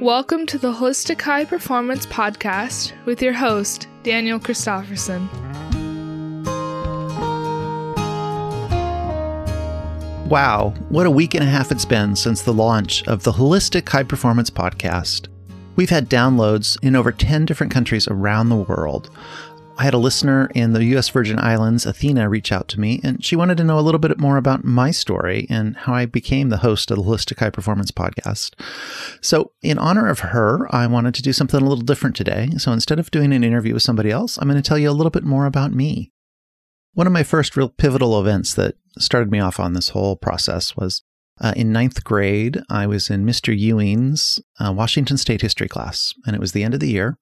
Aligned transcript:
Welcome 0.00 0.46
to 0.46 0.56
the 0.56 0.72
Holistic 0.72 1.20
High 1.20 1.44
Performance 1.44 2.06
Podcast 2.06 2.94
with 3.04 3.20
your 3.20 3.34
host, 3.34 3.86
Daniel 4.02 4.40
Christofferson. 4.40 5.28
Wow, 10.26 10.72
what 10.88 11.04
a 11.04 11.10
week 11.10 11.34
and 11.34 11.44
a 11.44 11.46
half 11.46 11.70
it's 11.70 11.84
been 11.84 12.16
since 12.16 12.40
the 12.40 12.54
launch 12.54 13.06
of 13.06 13.24
the 13.24 13.32
Holistic 13.32 13.86
High 13.86 14.04
Performance 14.04 14.48
Podcast. 14.48 15.28
We've 15.76 15.90
had 15.90 16.08
downloads 16.08 16.82
in 16.82 16.96
over 16.96 17.12
10 17.12 17.44
different 17.44 17.70
countries 17.70 18.08
around 18.08 18.48
the 18.48 18.56
world. 18.56 19.10
I 19.80 19.84
had 19.84 19.94
a 19.94 19.98
listener 19.98 20.50
in 20.54 20.74
the 20.74 20.84
US 20.96 21.08
Virgin 21.08 21.38
Islands, 21.38 21.86
Athena, 21.86 22.28
reach 22.28 22.52
out 22.52 22.68
to 22.68 22.78
me, 22.78 23.00
and 23.02 23.24
she 23.24 23.34
wanted 23.34 23.56
to 23.56 23.64
know 23.64 23.78
a 23.78 23.80
little 23.80 23.98
bit 23.98 24.20
more 24.20 24.36
about 24.36 24.62
my 24.62 24.90
story 24.90 25.46
and 25.48 25.74
how 25.74 25.94
I 25.94 26.04
became 26.04 26.50
the 26.50 26.58
host 26.58 26.90
of 26.90 26.98
the 26.98 27.02
Holistic 27.02 27.38
High 27.38 27.48
Performance 27.48 27.90
Podcast. 27.90 28.60
So, 29.22 29.52
in 29.62 29.78
honor 29.78 30.06
of 30.06 30.18
her, 30.18 30.68
I 30.70 30.86
wanted 30.86 31.14
to 31.14 31.22
do 31.22 31.32
something 31.32 31.58
a 31.58 31.64
little 31.64 31.82
different 31.82 32.14
today. 32.14 32.50
So, 32.58 32.72
instead 32.72 32.98
of 32.98 33.10
doing 33.10 33.32
an 33.32 33.42
interview 33.42 33.72
with 33.72 33.82
somebody 33.82 34.10
else, 34.10 34.36
I'm 34.36 34.48
going 34.48 34.62
to 34.62 34.68
tell 34.68 34.76
you 34.76 34.90
a 34.90 34.92
little 34.92 35.08
bit 35.08 35.24
more 35.24 35.46
about 35.46 35.72
me. 35.72 36.12
One 36.92 37.06
of 37.06 37.14
my 37.14 37.22
first 37.22 37.56
real 37.56 37.70
pivotal 37.70 38.20
events 38.20 38.52
that 38.56 38.74
started 38.98 39.30
me 39.30 39.40
off 39.40 39.58
on 39.58 39.72
this 39.72 39.88
whole 39.88 40.14
process 40.14 40.76
was 40.76 41.04
uh, 41.40 41.52
in 41.56 41.72
ninth 41.72 42.04
grade. 42.04 42.60
I 42.68 42.86
was 42.86 43.10
in 43.10 43.24
Mr. 43.24 43.56
Ewing's 43.56 44.40
uh, 44.58 44.72
Washington 44.72 45.16
State 45.16 45.42
history 45.42 45.68
class, 45.68 46.12
and 46.26 46.34
it 46.34 46.40
was 46.40 46.52
the 46.52 46.64
end 46.64 46.74
of 46.74 46.80
the 46.80 46.90
year. 46.90 47.18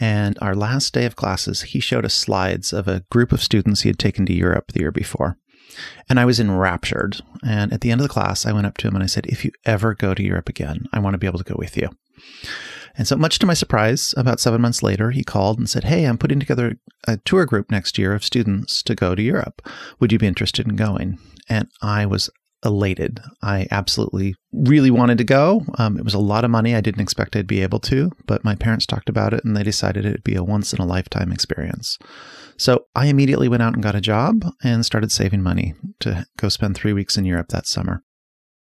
And 0.00 0.38
our 0.40 0.54
last 0.54 0.94
day 0.94 1.04
of 1.04 1.16
classes, 1.16 1.62
he 1.62 1.80
showed 1.80 2.04
us 2.04 2.14
slides 2.14 2.72
of 2.72 2.88
a 2.88 3.04
group 3.10 3.32
of 3.32 3.42
students 3.42 3.82
he 3.82 3.88
had 3.88 3.98
taken 3.98 4.26
to 4.26 4.32
Europe 4.32 4.72
the 4.72 4.80
year 4.80 4.92
before. 4.92 5.38
And 6.08 6.18
I 6.18 6.24
was 6.24 6.40
enraptured. 6.40 7.20
And 7.44 7.72
at 7.72 7.80
the 7.80 7.90
end 7.90 8.00
of 8.00 8.06
the 8.06 8.12
class, 8.12 8.46
I 8.46 8.52
went 8.52 8.66
up 8.66 8.78
to 8.78 8.88
him 8.88 8.94
and 8.94 9.02
I 9.02 9.06
said, 9.06 9.26
If 9.26 9.44
you 9.44 9.52
ever 9.64 9.94
go 9.94 10.14
to 10.14 10.22
Europe 10.22 10.48
again, 10.48 10.86
I 10.92 10.98
want 10.98 11.14
to 11.14 11.18
be 11.18 11.26
able 11.26 11.38
to 11.38 11.44
go 11.44 11.56
with 11.58 11.76
you. 11.76 11.88
And 12.94 13.08
so, 13.08 13.16
much 13.16 13.38
to 13.38 13.46
my 13.46 13.54
surprise, 13.54 14.12
about 14.18 14.38
seven 14.38 14.60
months 14.60 14.82
later, 14.82 15.12
he 15.12 15.24
called 15.24 15.58
and 15.58 15.68
said, 15.68 15.84
Hey, 15.84 16.04
I'm 16.04 16.18
putting 16.18 16.40
together 16.40 16.76
a 17.06 17.16
tour 17.18 17.46
group 17.46 17.70
next 17.70 17.96
year 17.96 18.12
of 18.12 18.24
students 18.24 18.82
to 18.82 18.94
go 18.94 19.14
to 19.14 19.22
Europe. 19.22 19.66
Would 19.98 20.12
you 20.12 20.18
be 20.18 20.26
interested 20.26 20.66
in 20.66 20.76
going? 20.76 21.18
And 21.48 21.68
I 21.80 22.04
was 22.06 22.28
elated. 22.64 23.20
I 23.42 23.66
absolutely 23.70 24.34
really 24.52 24.90
wanted 24.90 25.18
to 25.18 25.24
go. 25.24 25.64
Um, 25.78 25.98
it 25.98 26.04
was 26.04 26.14
a 26.14 26.18
lot 26.18 26.44
of 26.44 26.50
money. 26.50 26.74
I 26.74 26.80
didn't 26.80 27.00
expect 27.00 27.34
I'd 27.34 27.46
be 27.46 27.62
able 27.62 27.80
to, 27.80 28.10
but 28.26 28.44
my 28.44 28.54
parents 28.54 28.86
talked 28.86 29.08
about 29.08 29.34
it 29.34 29.44
and 29.44 29.56
they 29.56 29.62
decided 29.62 30.04
it'd 30.04 30.24
be 30.24 30.36
a 30.36 30.44
once 30.44 30.72
in 30.72 30.80
a 30.80 30.86
lifetime 30.86 31.32
experience. 31.32 31.98
So 32.56 32.86
I 32.94 33.06
immediately 33.06 33.48
went 33.48 33.62
out 33.62 33.74
and 33.74 33.82
got 33.82 33.94
a 33.94 34.00
job 34.00 34.44
and 34.62 34.86
started 34.86 35.10
saving 35.10 35.42
money 35.42 35.74
to 36.00 36.26
go 36.36 36.48
spend 36.48 36.76
three 36.76 36.92
weeks 36.92 37.16
in 37.16 37.24
Europe 37.24 37.48
that 37.48 37.66
summer. 37.66 38.04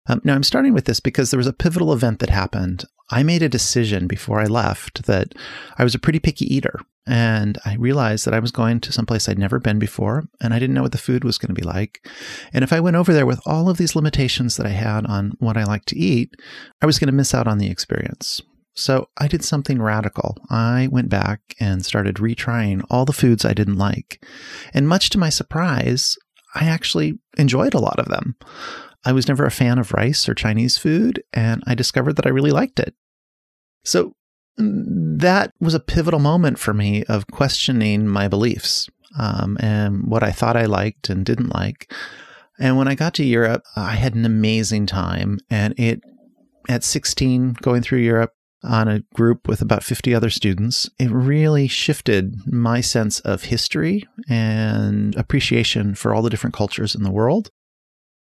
Um, 0.07 0.21
now, 0.23 0.35
I'm 0.35 0.43
starting 0.43 0.73
with 0.73 0.85
this 0.85 0.99
because 0.99 1.31
there 1.31 1.37
was 1.37 1.47
a 1.47 1.53
pivotal 1.53 1.93
event 1.93 2.19
that 2.19 2.29
happened. 2.29 2.85
I 3.09 3.23
made 3.23 3.41
a 3.41 3.49
decision 3.49 4.07
before 4.07 4.39
I 4.39 4.45
left 4.45 5.05
that 5.05 5.33
I 5.77 5.83
was 5.83 5.95
a 5.95 5.99
pretty 5.99 6.19
picky 6.19 6.53
eater. 6.53 6.79
And 7.07 7.57
I 7.66 7.75
realized 7.75 8.25
that 8.25 8.35
I 8.35 8.39
was 8.39 8.51
going 8.51 8.81
to 8.81 8.91
someplace 8.91 9.27
I'd 9.27 9.39
never 9.39 9.59
been 9.59 9.79
before, 9.79 10.27
and 10.39 10.53
I 10.53 10.59
didn't 10.59 10.75
know 10.75 10.83
what 10.83 10.91
the 10.91 10.99
food 10.99 11.23
was 11.23 11.39
going 11.39 11.47
to 11.47 11.59
be 11.59 11.66
like. 11.66 12.07
And 12.53 12.63
if 12.63 12.71
I 12.71 12.79
went 12.79 12.97
over 12.97 13.13
there 13.13 13.25
with 13.25 13.41
all 13.47 13.67
of 13.67 13.77
these 13.77 13.95
limitations 13.95 14.57
that 14.57 14.67
I 14.67 14.71
had 14.71 15.07
on 15.07 15.31
what 15.39 15.57
I 15.57 15.63
like 15.63 15.85
to 15.85 15.97
eat, 15.97 16.35
I 16.83 16.85
was 16.85 16.99
going 16.99 17.07
to 17.07 17.13
miss 17.13 17.33
out 17.33 17.47
on 17.47 17.57
the 17.57 17.71
experience. 17.71 18.41
So 18.75 19.09
I 19.17 19.27
did 19.27 19.44
something 19.44 19.81
radical. 19.81 20.38
I 20.51 20.88
went 20.91 21.09
back 21.09 21.41
and 21.59 21.83
started 21.83 22.17
retrying 22.17 22.85
all 22.91 23.05
the 23.05 23.13
foods 23.13 23.44
I 23.44 23.53
didn't 23.53 23.77
like. 23.77 24.23
And 24.71 24.88
much 24.88 25.09
to 25.09 25.17
my 25.17 25.29
surprise, 25.29 26.16
I 26.53 26.66
actually 26.66 27.17
enjoyed 27.38 27.73
a 27.73 27.79
lot 27.79 27.99
of 27.99 28.07
them. 28.07 28.35
I 29.05 29.14
was 29.14 29.28
never 29.28 29.45
a 29.45 29.52
fan 29.52 29.80
of 29.80 29.94
rice 29.94 30.28
or 30.28 30.33
Chinese 30.33 30.78
food, 30.78 31.23
and 31.33 31.64
I 31.66 31.75
discovered 31.75 32.16
that 32.17 32.25
I 32.25 32.30
really 32.30 32.52
liked 32.52 32.80
it. 32.80 32.94
So 33.83 34.14
mm, 34.59 35.19
that 35.19 35.53
was 35.59 35.73
a 35.73 35.80
pivotal 35.80 36.19
moment 36.19 36.59
for 36.59 36.73
me 36.73 37.03
of 37.06 37.28
questioning 37.28 38.08
my 38.08 38.28
beliefs 38.28 38.89
um, 39.17 39.58
and 39.59 40.08
what 40.08 40.23
I 40.23 40.31
thought 40.31 40.58
I 40.58 40.66
liked 40.66 41.09
and 41.09 41.25
didn't 41.25 41.53
like. 41.53 41.91
And 42.59 42.78
when 42.78 42.88
I 42.88 42.96
got 42.96 43.13
to 43.16 43.23
Europe, 43.23 43.63
I 43.75 43.96
had 43.96 44.16
an 44.16 44.25
amazing 44.25 44.85
time. 44.85 45.40
And 45.50 45.73
it, 45.79 46.02
at 46.68 46.84
16, 46.84 47.57
going 47.62 47.81
through 47.81 48.00
Europe 48.00 48.34
on 48.63 48.90
a 48.90 49.00
group 49.13 49.47
with 49.47 49.62
about 49.62 49.84
50 49.84 50.13
other 50.13 50.29
students, 50.29 50.90
it 51.00 51.09
really 51.09 51.69
shifted 51.69 52.35
my 52.46 52.81
sense 52.81 53.22
of 53.22 53.44
history 53.44 54.06
and 54.28 55.16
appreciation 55.16 55.96
for 55.96 56.13
all 56.13 56.22
the 56.22 56.29
different 56.29 56.53
cultures 56.53 56.96
in 56.96 57.03
the 57.03 57.12
world. 57.12 57.50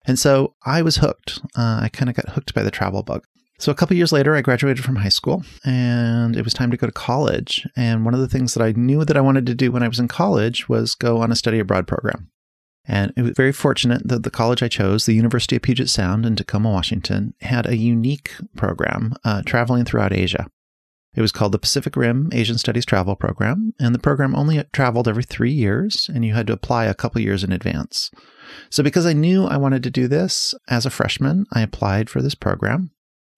And 0.07 0.17
so 0.17 0.55
I 0.65 0.81
was 0.81 0.97
hooked. 0.97 1.39
Uh, 1.55 1.81
I 1.83 1.89
kind 1.91 2.09
of 2.09 2.15
got 2.15 2.29
hooked 2.29 2.53
by 2.53 2.63
the 2.63 2.71
travel 2.71 3.03
bug. 3.03 3.25
So 3.59 3.71
a 3.71 3.75
couple 3.75 3.97
years 3.97 4.11
later, 4.11 4.35
I 4.35 4.41
graduated 4.41 4.83
from 4.83 4.97
high 4.97 5.09
school 5.09 5.43
and 5.65 6.35
it 6.35 6.43
was 6.43 6.53
time 6.53 6.71
to 6.71 6.77
go 6.77 6.87
to 6.87 6.93
college. 6.93 7.67
And 7.75 8.05
one 8.05 8.13
of 8.13 8.19
the 8.19 8.27
things 8.27 8.53
that 8.53 8.63
I 8.63 8.71
knew 8.71 9.03
that 9.03 9.17
I 9.17 9.21
wanted 9.21 9.45
to 9.47 9.55
do 9.55 9.71
when 9.71 9.83
I 9.83 9.87
was 9.87 9.99
in 9.99 10.07
college 10.07 10.69
was 10.69 10.95
go 10.95 11.21
on 11.21 11.31
a 11.31 11.35
study 11.35 11.59
abroad 11.59 11.87
program. 11.87 12.29
And 12.87 13.11
it 13.17 13.21
was 13.21 13.33
very 13.35 13.51
fortunate 13.51 14.07
that 14.07 14.23
the 14.23 14.31
college 14.31 14.63
I 14.63 14.69
chose, 14.69 15.05
the 15.05 15.13
University 15.13 15.57
of 15.57 15.61
Puget 15.63 15.89
Sound 15.89 16.25
in 16.25 16.35
Tacoma, 16.35 16.69
Washington, 16.69 17.33
had 17.41 17.65
a 17.65 17.75
unique 17.75 18.31
program 18.55 19.13
uh, 19.25 19.41
traveling 19.41 19.83
throughout 19.83 20.13
Asia. 20.13 20.47
It 21.17 21.21
was 21.21 21.31
called 21.31 21.51
the 21.51 21.57
Pacific 21.57 21.95
Rim 21.95 22.29
Asian 22.31 22.59
Studies 22.59 22.85
Travel 22.85 23.15
Program, 23.15 23.73
and 23.79 23.95
the 23.95 23.99
program 23.99 24.35
only 24.35 24.63
traveled 24.71 25.07
every 25.07 25.23
three 25.23 25.51
years, 25.51 26.11
and 26.13 26.23
you 26.23 26.35
had 26.35 26.45
to 26.45 26.53
apply 26.53 26.85
a 26.85 26.93
couple 26.93 27.19
years 27.19 27.43
in 27.43 27.51
advance. 27.51 28.11
So, 28.69 28.83
because 28.83 29.07
I 29.07 29.13
knew 29.13 29.45
I 29.45 29.57
wanted 29.57 29.81
to 29.81 29.89
do 29.89 30.07
this 30.07 30.53
as 30.69 30.85
a 30.85 30.91
freshman, 30.91 31.47
I 31.51 31.61
applied 31.61 32.07
for 32.07 32.21
this 32.21 32.35
program. 32.35 32.91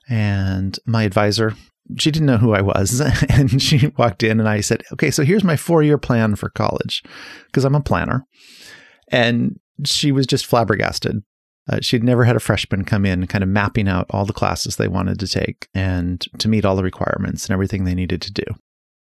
And 0.10 0.78
my 0.86 1.04
advisor, 1.04 1.56
she 1.98 2.12
didn't 2.12 2.26
know 2.26 2.38
who 2.38 2.54
I 2.54 2.62
was. 2.62 3.02
And 3.30 3.62
she 3.62 3.94
walked 3.98 4.24
in 4.24 4.42
and 4.42 4.50
I 4.50 4.60
said, 4.60 4.84
Okay, 4.92 5.10
so 5.10 5.24
here's 5.24 5.46
my 5.46 5.56
four 5.56 5.82
year 5.82 5.98
plan 5.98 6.36
for 6.36 6.50
college, 6.50 7.02
because 7.46 7.64
I'm 7.64 7.76
a 7.76 7.82
planner. 7.82 8.26
And 9.08 9.58
she 9.86 10.12
was 10.12 10.28
just 10.28 10.46
flabbergasted. 10.46 11.24
Uh, 11.70 11.80
she'd 11.82 12.04
never 12.04 12.24
had 12.24 12.36
a 12.36 12.40
freshman 12.40 12.84
come 12.84 13.06
in 13.06 13.28
kind 13.28 13.44
of 13.44 13.50
mapping 13.50 13.88
out 13.88 14.08
all 14.10 14.26
the 14.26 14.34
classes 14.34 14.76
they 14.76 14.88
wanted 14.88 15.20
to 15.20 15.28
take 15.28 15.68
and 15.74 16.26
to 16.40 16.50
meet 16.50 16.66
all 16.66 16.76
the 16.76 16.84
requirements 16.84 17.46
and 17.46 17.54
everything 17.54 17.84
they 17.84 17.96
needed 17.96 18.22
to 18.22 18.34
do. 18.34 18.44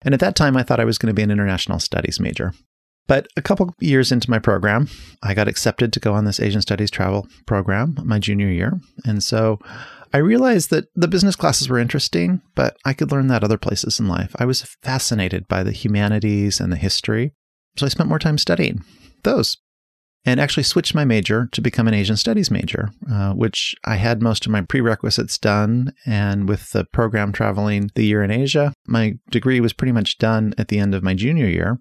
And 0.02 0.14
at 0.14 0.20
that 0.20 0.36
time, 0.36 0.56
I 0.56 0.62
thought 0.62 0.80
I 0.80 0.84
was 0.84 0.98
going 0.98 1.08
to 1.08 1.14
be 1.14 1.22
an 1.22 1.30
international 1.30 1.78
studies 1.78 2.20
major. 2.20 2.52
But 3.06 3.26
a 3.36 3.42
couple 3.42 3.74
years 3.80 4.12
into 4.12 4.30
my 4.30 4.38
program, 4.38 4.88
I 5.22 5.34
got 5.34 5.48
accepted 5.48 5.92
to 5.92 6.00
go 6.00 6.14
on 6.14 6.26
this 6.26 6.38
Asian 6.38 6.62
Studies 6.62 6.90
travel 6.90 7.26
program 7.46 7.96
my 8.04 8.18
junior 8.18 8.48
year. 8.48 8.78
And 9.04 9.24
so 9.24 9.58
I 10.12 10.18
realized 10.18 10.70
that 10.70 10.86
the 10.94 11.08
business 11.08 11.36
classes 11.36 11.68
were 11.68 11.78
interesting, 11.78 12.40
but 12.54 12.76
I 12.84 12.92
could 12.92 13.10
learn 13.10 13.26
that 13.28 13.42
other 13.42 13.58
places 13.58 13.98
in 13.98 14.06
life. 14.06 14.34
I 14.38 14.44
was 14.44 14.62
fascinated 14.82 15.48
by 15.48 15.62
the 15.62 15.72
humanities 15.72 16.60
and 16.60 16.70
the 16.70 16.76
history. 16.76 17.32
So 17.76 17.86
I 17.86 17.88
spent 17.88 18.08
more 18.08 18.18
time 18.18 18.38
studying 18.38 18.84
those 19.22 19.56
and 20.24 20.38
actually 20.38 20.62
switched 20.62 20.94
my 20.94 21.04
major 21.04 21.48
to 21.52 21.60
become 21.60 21.88
an 21.88 21.94
Asian 21.94 22.16
Studies 22.16 22.50
major, 22.50 22.90
uh, 23.10 23.32
which 23.32 23.74
I 23.84 23.96
had 23.96 24.22
most 24.22 24.44
of 24.44 24.52
my 24.52 24.60
prerequisites 24.60 25.38
done. 25.38 25.94
And 26.04 26.48
with 26.48 26.70
the 26.70 26.84
program 26.84 27.32
traveling 27.32 27.90
the 27.94 28.04
year 28.04 28.22
in 28.22 28.30
Asia, 28.30 28.72
my 28.86 29.14
degree 29.30 29.60
was 29.60 29.72
pretty 29.72 29.92
much 29.92 30.18
done 30.18 30.54
at 30.58 30.68
the 30.68 30.78
end 30.78 30.94
of 30.94 31.02
my 31.02 31.14
junior 31.14 31.46
year. 31.46 31.78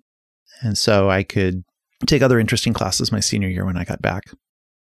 And 0.62 0.78
so 0.78 1.10
I 1.10 1.24
could 1.24 1.64
take 2.06 2.22
other 2.22 2.40
interesting 2.40 2.74
classes 2.74 3.12
my 3.12 3.20
senior 3.20 3.50
year 3.50 3.66
when 3.66 3.78
I 3.78 3.84
got 3.84 4.02
back. 4.02 4.24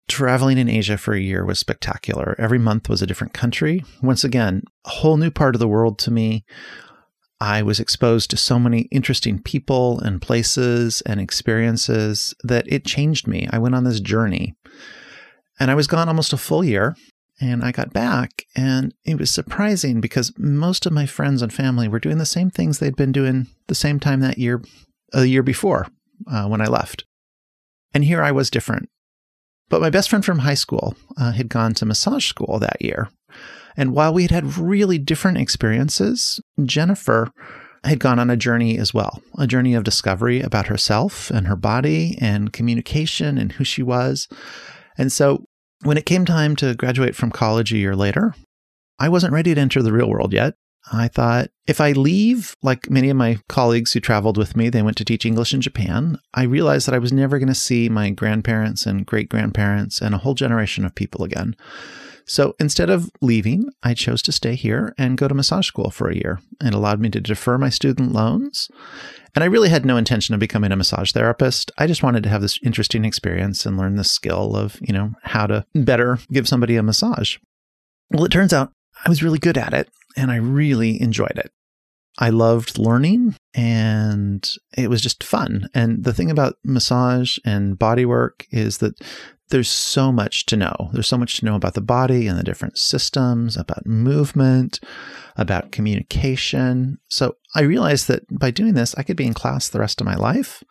Traveling 0.09 0.59
in 0.59 0.69
Asia 0.69 0.99
for 0.99 1.15
a 1.15 1.21
year 1.21 1.45
was 1.45 1.59
spectacular. 1.59 2.35
Every 2.39 2.59
month 2.59 2.89
was 2.89 3.01
a 3.01 3.07
different 3.07 3.33
country. 3.33 3.85
Once 4.03 4.23
again, 4.23 4.63
a 4.85 4.91
whole 4.91 5.17
new 5.17 5.31
part 5.31 5.55
of 5.55 5.61
the 5.61 5.69
world 5.69 5.99
to 6.01 6.11
me, 6.11 6.45
I 7.45 7.61
was 7.61 7.79
exposed 7.79 8.31
to 8.31 8.39
so 8.39 8.59
many 8.59 8.89
interesting 8.91 9.39
people 9.39 10.01
and 10.01 10.23
places 10.23 11.03
and 11.03 11.21
experiences 11.21 12.35
that 12.43 12.65
it 12.73 12.87
changed 12.87 13.27
me. 13.27 13.47
I 13.51 13.59
went 13.59 13.75
on 13.75 13.85
this 13.85 14.01
journey. 14.01 14.55
And 15.61 15.71
I 15.71 15.75
was 15.75 15.87
gone 15.87 16.09
almost 16.09 16.33
a 16.33 16.39
full 16.39 16.65
year. 16.65 16.97
And 17.43 17.63
I 17.63 17.71
got 17.71 17.93
back, 17.93 18.45
and 18.57 18.95
it 19.05 19.19
was 19.19 19.31
surprising 19.31 20.01
because 20.01 20.33
most 20.39 20.87
of 20.87 20.93
my 20.93 21.05
friends 21.05 21.43
and 21.43 21.53
family 21.53 21.87
were 21.87 21.99
doing 21.99 22.19
the 22.19 22.25
same 22.25 22.49
things 22.49 22.79
they'd 22.79 22.97
been 22.97 23.13
doing 23.13 23.49
the 23.67 23.75
same 23.75 24.01
time 24.01 24.21
that 24.21 24.39
year, 24.39 24.63
a 25.13 25.25
year 25.25 25.43
before 25.43 25.89
uh, 26.31 26.47
when 26.47 26.63
I 26.63 26.67
left. 26.67 27.05
And 27.93 28.05
here 28.05 28.23
I 28.23 28.31
was 28.31 28.51
different. 28.51 28.89
But 29.69 29.83
my 29.83 29.91
best 29.91 30.09
friend 30.09 30.25
from 30.25 30.39
high 30.39 30.55
school 30.55 30.95
uh, 31.19 31.33
had 31.33 31.49
gone 31.49 31.75
to 31.75 31.85
massage 31.85 32.27
school 32.27 32.59
that 32.61 32.81
year. 32.81 33.11
And 33.77 33.93
while 33.93 34.13
we 34.13 34.23
had 34.23 34.31
had 34.31 34.57
really 34.57 34.99
different 34.99 35.39
experiences, 35.39 36.41
Jennifer 36.65 37.31
had 37.85 38.01
gone 38.01 38.19
on 38.19 38.31
a 38.31 38.37
journey 38.37 38.79
as 38.79 38.95
well 38.95 39.23
a 39.37 39.47
journey 39.47 39.75
of 39.75 39.85
discovery 39.85 40.41
about 40.41 40.69
herself 40.69 41.31
and 41.31 41.47
her 41.47 41.57
body 41.57 42.17
and 42.21 42.53
communication 42.53 43.37
and 43.37 43.53
who 43.53 43.65
she 43.65 43.83
was. 43.83 44.27
And 44.97 45.13
so 45.13 45.45
when 45.83 45.99
it 45.99 46.07
came 46.07 46.25
time 46.25 46.57
to 46.57 46.75
graduate 46.75 47.15
from 47.15 47.31
college 47.31 47.73
a 47.73 47.79
year 47.79 47.95
later, 47.95 48.35
I 48.99 49.09
wasn't 49.09 49.35
ready 49.35 49.55
to 49.55 49.61
enter 49.61 49.83
the 49.83 49.93
real 49.93 50.09
world 50.09 50.33
yet. 50.33 50.55
I 50.93 51.09
thought 51.09 51.49
if 51.67 51.81
I 51.81 51.93
leave, 51.93 52.57
like 52.63 52.91
many 52.91 53.09
of 53.09 53.17
my 53.17 53.39
colleagues 53.49 53.93
who 53.93 54.01
traveled 54.01 54.37
with 54.37 54.55
me, 54.57 54.69
they 54.69 54.83
went 54.83 54.97
to 54.99 55.05
teach 55.05 55.25
English 55.25 55.55
in 55.55 55.61
Japan. 55.61 56.19
I 56.35 56.45
realized 56.45 56.87
that 56.87 56.95
I 56.95 56.99
was 56.99 57.13
never 57.13 57.39
going 57.39 57.49
to 57.49 57.55
see 57.55 57.89
my 57.89 58.11
grandparents 58.11 58.85
and 58.85 59.07
great 59.07 59.29
grandparents 59.29 60.01
and 60.01 60.15
a 60.15 60.19
whole 60.19 60.35
generation 60.35 60.85
of 60.85 60.95
people 60.95 61.25
again. 61.25 61.57
So 62.27 62.55
instead 62.59 62.91
of 62.91 63.11
leaving, 63.21 63.71
I 63.83 63.95
chose 63.95 64.23
to 64.23 64.33
stay 64.33 64.55
here 64.55 64.95
and 64.97 65.19
go 65.19 65.29
to 65.29 65.35
massage 65.35 65.67
school 65.67 65.91
for 65.91 66.09
a 66.09 66.15
year. 66.15 66.41
It 66.61 66.75
allowed 66.75 67.01
me 67.01 67.11
to 67.11 67.21
defer 67.21 67.59
my 67.59 67.69
student 67.69 68.13
loans. 68.13 68.71
And 69.35 69.43
I 69.43 69.49
really 69.49 69.69
had 69.69 69.85
no 69.85 69.97
intention 69.97 70.35
of 70.35 70.41
becoming 70.41 70.73
a 70.73 70.77
massage 70.77 71.13
therapist. 71.13 71.71
I 71.77 71.87
just 71.87 72.03
wanted 72.03 72.23
to 72.23 72.29
have 72.29 72.41
this 72.41 72.59
interesting 72.63 73.05
experience 73.05 73.67
and 73.67 73.77
learn 73.77 73.97
the 73.97 74.05
skill 74.05 74.57
of, 74.57 74.79
you 74.81 74.95
know, 74.95 75.13
how 75.23 75.47
to 75.47 75.67
better 75.75 76.19
give 76.33 76.49
somebody 76.49 76.77
a 76.77 76.83
massage. 76.83 77.39
Well, 78.11 78.25
it 78.25 78.33
turns 78.33 78.53
out 78.53 78.73
I 79.05 79.09
was 79.09 79.23
really 79.23 79.39
good 79.39 79.59
at 79.59 79.75
it 79.75 79.89
and 80.17 80.31
I 80.31 80.37
really 80.37 81.01
enjoyed 81.03 81.37
it. 81.37 81.51
I 82.19 82.31
loved 82.31 82.79
learning 82.79 83.37
and 83.55 84.49
it 84.77 84.89
was 84.89 85.01
just 85.01 85.25
fun. 85.25 85.69
And 85.75 86.05
the 86.05 86.13
thing 86.13 86.31
about 86.31 86.57
massage 86.65 87.39
and 87.45 87.79
body 87.79 88.05
work 88.05 88.47
is 88.51 88.79
that 88.79 88.95
there's 89.51 89.69
so 89.69 90.11
much 90.11 90.47
to 90.47 90.57
know. 90.57 90.91
There's 90.93 91.09
so 91.09 91.19
much 91.19 91.39
to 91.39 91.45
know 91.45 91.55
about 91.55 91.75
the 91.75 91.81
body 91.81 92.27
and 92.27 92.39
the 92.39 92.43
different 92.43 92.79
systems, 92.79 93.57
about 93.57 93.87
movement, 93.87 94.81
about 95.37 95.71
communication. 95.71 96.99
So 97.09 97.37
I 97.55 97.63
realized 97.63 98.09
that 98.09 98.23
by 98.31 98.51
doing 98.51 98.75
this, 98.75 98.95
I 98.97 99.03
could 99.03 99.17
be 99.17 99.27
in 99.27 99.35
class 99.35 99.69
the 99.69 99.81
rest 99.81 100.01
of 100.01 100.07
my 100.07 100.15
life, 100.15 100.65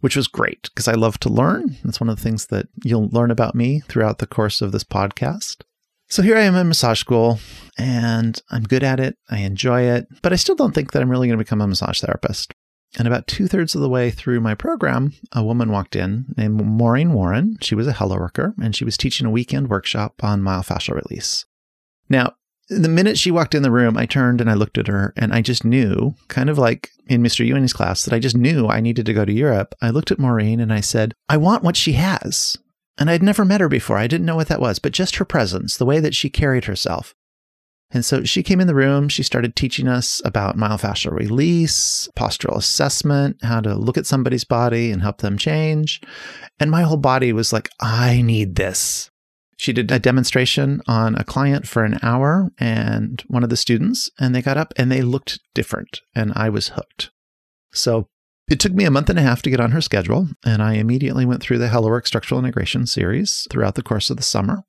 which 0.00 0.16
was 0.16 0.26
great 0.26 0.62
because 0.64 0.88
I 0.88 0.94
love 0.94 1.18
to 1.20 1.28
learn. 1.28 1.76
That's 1.84 2.00
one 2.00 2.08
of 2.08 2.16
the 2.16 2.22
things 2.22 2.46
that 2.46 2.66
you'll 2.84 3.08
learn 3.08 3.30
about 3.30 3.54
me 3.54 3.80
throughout 3.80 4.18
the 4.18 4.26
course 4.26 4.60
of 4.60 4.72
this 4.72 4.84
podcast. 4.84 5.62
So 6.08 6.22
here 6.22 6.36
I 6.36 6.42
am 6.42 6.54
in 6.54 6.68
massage 6.68 7.00
school 7.00 7.40
and 7.76 8.40
I'm 8.50 8.62
good 8.62 8.84
at 8.84 9.00
it. 9.00 9.16
I 9.28 9.38
enjoy 9.38 9.82
it, 9.82 10.06
but 10.22 10.32
I 10.32 10.36
still 10.36 10.54
don't 10.54 10.72
think 10.72 10.92
that 10.92 11.02
I'm 11.02 11.10
really 11.10 11.26
going 11.26 11.38
to 11.38 11.44
become 11.44 11.60
a 11.60 11.66
massage 11.66 12.00
therapist. 12.00 12.52
And 12.98 13.08
about 13.08 13.26
two 13.26 13.48
thirds 13.48 13.74
of 13.74 13.80
the 13.80 13.88
way 13.88 14.10
through 14.10 14.40
my 14.40 14.54
program, 14.54 15.12
a 15.32 15.44
woman 15.44 15.70
walked 15.70 15.96
in 15.96 16.26
named 16.36 16.64
Maureen 16.64 17.12
Warren. 17.12 17.58
She 17.60 17.74
was 17.74 17.86
a 17.86 17.92
Hellerworker 17.92 18.54
and 18.62 18.74
she 18.74 18.84
was 18.84 18.96
teaching 18.96 19.26
a 19.26 19.30
weekend 19.30 19.68
workshop 19.68 20.22
on 20.22 20.42
myofascial 20.42 20.94
release. 20.94 21.44
Now, 22.08 22.34
the 22.68 22.88
minute 22.88 23.18
she 23.18 23.30
walked 23.30 23.54
in 23.54 23.62
the 23.62 23.70
room, 23.70 23.96
I 23.96 24.06
turned 24.06 24.40
and 24.40 24.50
I 24.50 24.54
looked 24.54 24.78
at 24.78 24.88
her 24.88 25.12
and 25.16 25.32
I 25.32 25.40
just 25.40 25.64
knew, 25.64 26.14
kind 26.28 26.48
of 26.48 26.58
like 26.58 26.90
in 27.06 27.22
Mr. 27.22 27.44
Ewing's 27.44 27.72
class, 27.72 28.04
that 28.04 28.14
I 28.14 28.18
just 28.18 28.36
knew 28.36 28.68
I 28.68 28.80
needed 28.80 29.06
to 29.06 29.14
go 29.14 29.24
to 29.24 29.32
Europe. 29.32 29.74
I 29.82 29.90
looked 29.90 30.10
at 30.10 30.18
Maureen 30.18 30.60
and 30.60 30.72
I 30.72 30.80
said, 30.80 31.14
I 31.28 31.36
want 31.36 31.62
what 31.62 31.76
she 31.76 31.92
has. 31.92 32.56
And 32.98 33.10
I'd 33.10 33.22
never 33.22 33.44
met 33.44 33.60
her 33.60 33.68
before. 33.68 33.98
I 33.98 34.06
didn't 34.06 34.26
know 34.26 34.36
what 34.36 34.48
that 34.48 34.60
was, 34.60 34.78
but 34.78 34.92
just 34.92 35.16
her 35.16 35.24
presence, 35.24 35.76
the 35.76 35.84
way 35.84 36.00
that 36.00 36.14
she 36.14 36.30
carried 36.30 36.64
herself. 36.64 37.14
And 37.90 38.04
so 38.04 38.24
she 38.24 38.42
came 38.42 38.60
in 38.60 38.66
the 38.66 38.74
room. 38.74 39.08
She 39.08 39.22
started 39.22 39.54
teaching 39.54 39.86
us 39.86 40.20
about 40.24 40.56
myofascial 40.56 41.12
release, 41.12 42.08
postural 42.16 42.56
assessment, 42.56 43.36
how 43.42 43.60
to 43.60 43.74
look 43.74 43.96
at 43.96 44.06
somebody's 44.06 44.44
body 44.44 44.90
and 44.90 45.02
help 45.02 45.18
them 45.18 45.38
change. 45.38 46.00
And 46.58 46.70
my 46.70 46.82
whole 46.82 46.96
body 46.96 47.32
was 47.32 47.52
like, 47.52 47.70
I 47.80 48.22
need 48.22 48.56
this. 48.56 49.10
She 49.58 49.72
did 49.72 49.90
a 49.90 49.98
demonstration 49.98 50.82
on 50.86 51.14
a 51.14 51.24
client 51.24 51.66
for 51.66 51.84
an 51.84 51.98
hour 52.02 52.50
and 52.58 53.22
one 53.28 53.42
of 53.44 53.50
the 53.50 53.56
students, 53.56 54.10
and 54.18 54.34
they 54.34 54.42
got 54.42 54.58
up 54.58 54.74
and 54.76 54.90
they 54.90 55.00
looked 55.00 55.38
different. 55.54 56.00
And 56.14 56.32
I 56.34 56.50
was 56.50 56.70
hooked. 56.70 57.10
So 57.72 58.08
it 58.48 58.60
took 58.60 58.72
me 58.72 58.84
a 58.84 58.90
month 58.90 59.10
and 59.10 59.18
a 59.18 59.22
half 59.22 59.42
to 59.42 59.50
get 59.50 59.60
on 59.60 59.72
her 59.72 59.80
schedule, 59.80 60.28
and 60.44 60.62
I 60.62 60.74
immediately 60.74 61.24
went 61.24 61.42
through 61.42 61.58
the 61.58 61.68
Hellerwork 61.68 62.06
Structural 62.06 62.38
Integration 62.40 62.86
series 62.86 63.46
throughout 63.50 63.74
the 63.74 63.82
course 63.82 64.10
of 64.10 64.16
the 64.16 64.22
summer. 64.22 64.64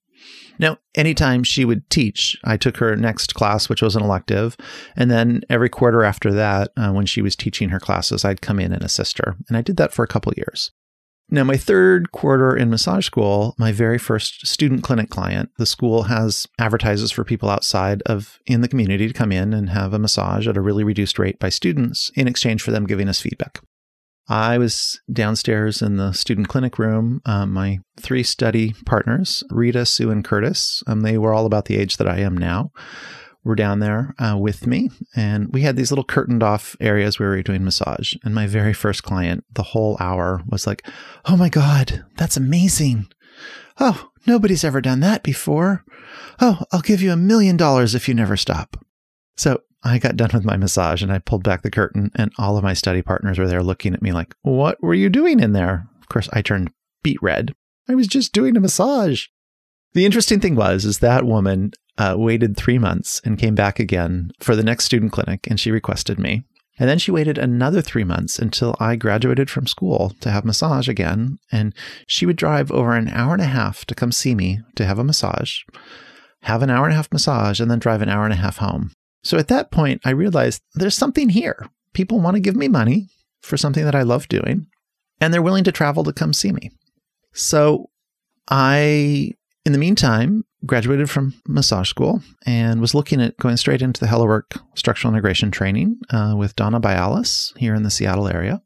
Now, 0.60 0.78
anytime 0.96 1.44
she 1.44 1.66
would 1.66 1.90
teach, 1.90 2.38
I 2.44 2.58
took 2.58 2.78
her 2.78 2.96
next 2.96 3.36
class, 3.36 3.70
which 3.70 3.82
was 3.82 3.96
an 3.96 4.04
elective. 4.04 4.58
And 4.96 5.12
then 5.12 5.42
every 5.50 5.70
quarter 5.70 6.04
after 6.04 6.32
that, 6.34 6.72
uh, 6.76 6.92
when 6.92 7.06
she 7.06 7.22
was 7.22 7.36
teaching 7.36 7.70
her 7.70 7.80
classes, 7.80 8.26
I'd 8.26 8.42
come 8.42 8.60
in 8.60 8.74
and 8.74 8.84
assist 8.84 9.20
her. 9.20 9.36
And 9.48 9.58
I 9.58 9.62
did 9.62 9.78
that 9.78 9.94
for 9.94 10.04
a 10.04 10.08
couple 10.08 10.34
years. 10.36 10.72
Now, 11.30 11.44
my 11.44 11.58
third 11.58 12.14
quarter 12.14 12.56
in 12.56 12.70
massage 12.70 13.06
school, 13.06 13.54
my 13.58 13.74
very 13.74 13.98
first 13.98 14.48
student 14.48 14.84
clinic 14.84 15.10
client, 15.10 15.50
the 15.58 15.66
school 15.66 16.04
has 16.04 16.48
advertises 16.58 17.12
for 17.12 17.26
people 17.26 17.50
outside 17.50 18.02
of 18.06 18.40
in 18.46 18.62
the 18.62 18.70
community 18.70 19.08
to 19.08 19.14
come 19.14 19.34
in 19.34 19.54
and 19.54 19.70
have 19.70 19.94
a 19.94 20.00
massage 20.00 20.48
at 20.48 20.56
a 20.56 20.62
really 20.62 20.86
reduced 20.86 21.20
rate 21.20 21.38
by 21.38 21.50
students 21.50 22.12
in 22.16 22.28
exchange 22.28 22.62
for 22.62 22.72
them 22.72 22.86
giving 22.86 23.10
us 23.10 23.20
feedback. 23.20 23.60
I 24.30 24.58
was 24.58 25.00
downstairs 25.12 25.82
in 25.82 25.98
the 25.98 26.12
student 26.12 26.48
clinic 26.48 26.80
room. 26.80 27.22
Um, 27.26 27.52
my 27.52 27.80
three 28.00 28.24
study 28.24 28.74
partners, 28.86 29.44
Rita, 29.50 29.86
Sue, 29.86 30.12
and 30.12 30.24
Curtis, 30.24 30.84
um, 30.88 31.02
they 31.02 31.18
were 31.18 31.34
all 31.34 31.46
about 31.46 31.66
the 31.66 31.78
age 31.78 31.98
that 31.98 32.10
I 32.10 32.20
am 32.20 32.38
now, 32.38 32.72
were 33.48 33.56
down 33.56 33.80
there 33.80 34.14
uh, 34.20 34.38
with 34.38 34.68
me. 34.68 34.90
And 35.16 35.52
we 35.52 35.62
had 35.62 35.76
these 35.76 35.90
little 35.90 36.04
curtained 36.04 36.44
off 36.44 36.76
areas 36.80 37.18
where 37.18 37.30
we 37.32 37.38
were 37.38 37.44
doing 37.44 37.64
massage. 37.64 38.16
And 38.24 38.36
my 38.36 38.46
very 38.46 38.74
first 38.74 39.04
client, 39.04 39.46
the 39.52 39.64
whole 39.64 39.98
hour, 40.00 40.44
was 40.48 40.68
like, 40.68 40.86
Oh 41.26 41.38
my 41.38 41.50
God, 41.50 42.06
that's 42.18 42.38
amazing. 42.38 43.08
Oh, 43.80 44.10
nobody's 44.26 44.64
ever 44.64 44.82
done 44.82 45.00
that 45.00 45.24
before. 45.24 45.84
Oh, 46.40 46.64
I'll 46.72 46.82
give 46.82 47.02
you 47.02 47.12
a 47.12 47.18
million 47.18 47.58
dollars 47.58 47.96
if 47.96 48.08
you 48.08 48.14
never 48.14 48.38
stop. 48.38 48.84
So 49.36 49.62
I 49.84 50.00
got 50.00 50.18
done 50.18 50.32
with 50.34 50.46
my 50.46 50.58
massage 50.58 51.02
and 51.02 51.12
I 51.12 51.20
pulled 51.20 51.44
back 51.44 51.62
the 51.62 51.72
curtain, 51.72 52.12
and 52.16 52.32
all 52.38 52.58
of 52.58 52.64
my 52.64 52.74
study 52.74 53.02
partners 53.02 53.38
were 53.38 53.48
there 53.48 53.64
looking 53.64 53.94
at 53.94 54.02
me 54.02 54.12
like, 54.12 54.36
What 54.42 54.82
were 54.82 54.94
you 54.94 55.10
doing 55.10 55.40
in 55.40 55.54
there? 55.54 55.88
Of 56.02 56.10
course, 56.10 56.30
I 56.34 56.42
turned 56.42 56.72
beet 57.04 57.22
red. 57.22 57.54
I 57.88 57.96
was 57.96 58.08
just 58.08 58.34
doing 58.34 58.58
a 58.58 58.60
massage. 58.60 59.28
The 59.94 60.06
interesting 60.06 60.40
thing 60.40 60.56
was, 60.56 60.84
is 60.84 61.00
that 61.00 61.26
woman 61.26 61.72
uh, 61.98 62.16
waited 62.18 62.56
three 62.56 62.78
months 62.78 63.22
and 63.24 63.40
came 63.40 63.56
back 63.56 63.80
again 63.80 64.32
for 64.40 64.56
the 64.56 64.64
next 64.64 64.86
student 64.86 65.12
clinic, 65.12 65.48
and 65.48 65.60
she 65.60 65.72
requested 65.72 66.20
me. 66.20 66.44
And 66.80 66.88
then 66.88 67.00
she 67.00 67.12
waited 67.12 67.38
another 67.38 67.82
three 67.82 68.04
months 68.04 68.38
until 68.38 68.76
I 68.80 68.96
graduated 68.96 69.50
from 69.50 69.66
school 69.66 70.14
to 70.22 70.30
have 70.30 70.46
massage 70.46 70.88
again. 70.88 71.40
And 71.52 71.74
she 72.06 72.26
would 72.28 72.36
drive 72.36 72.72
over 72.72 72.96
an 72.96 73.10
hour 73.10 73.34
and 73.34 73.42
a 73.42 73.46
half 73.46 73.84
to 73.86 73.96
come 73.96 74.12
see 74.12 74.36
me 74.36 74.60
to 74.76 74.86
have 74.86 75.00
a 75.00 75.04
massage, 75.04 75.62
have 76.44 76.62
an 76.62 76.70
hour 76.70 76.86
and 76.86 76.94
a 76.94 76.96
half 76.96 77.12
massage, 77.12 77.60
and 77.60 77.72
then 77.72 77.80
drive 77.80 78.04
an 78.04 78.10
hour 78.10 78.26
and 78.26 78.34
a 78.34 78.38
half 78.38 78.58
home. 78.58 78.92
So 79.24 79.38
at 79.38 79.48
that 79.48 79.72
point, 79.72 80.02
I 80.06 80.12
realized 80.12 80.62
there's 80.76 80.96
something 80.96 81.30
here. 81.30 81.68
People 81.94 82.20
want 82.20 82.36
to 82.36 82.42
give 82.42 82.56
me 82.56 82.68
money 82.68 83.10
for 83.42 83.58
something 83.58 83.84
that 83.84 83.96
I 83.96 84.04
love 84.04 84.28
doing, 84.28 84.68
and 85.20 85.34
they're 85.34 85.42
willing 85.42 85.64
to 85.64 85.72
travel 85.72 86.04
to 86.04 86.14
come 86.14 86.32
see 86.32 86.52
me. 86.52 86.70
So 87.34 87.90
I, 88.50 89.32
in 89.66 89.72
the 89.72 89.80
meantime, 89.80 90.44
graduated 90.66 91.10
from 91.10 91.34
massage 91.48 91.90
school 91.90 92.22
and 92.46 92.82
was 92.82 92.96
looking 92.96 93.22
at 93.22 93.38
going 93.38 93.58
straight 93.58 93.82
into 93.82 94.00
the 94.00 94.08
Hellerwork 94.08 94.60
structural 94.76 95.14
integration 95.14 95.52
training 95.52 96.00
uh, 96.10 96.34
with 96.38 96.56
Donna 96.56 96.80
Bialis 96.80 97.56
here 97.58 97.76
in 97.76 97.84
the 97.84 97.92
Seattle 97.92 98.28
area. 98.28 98.62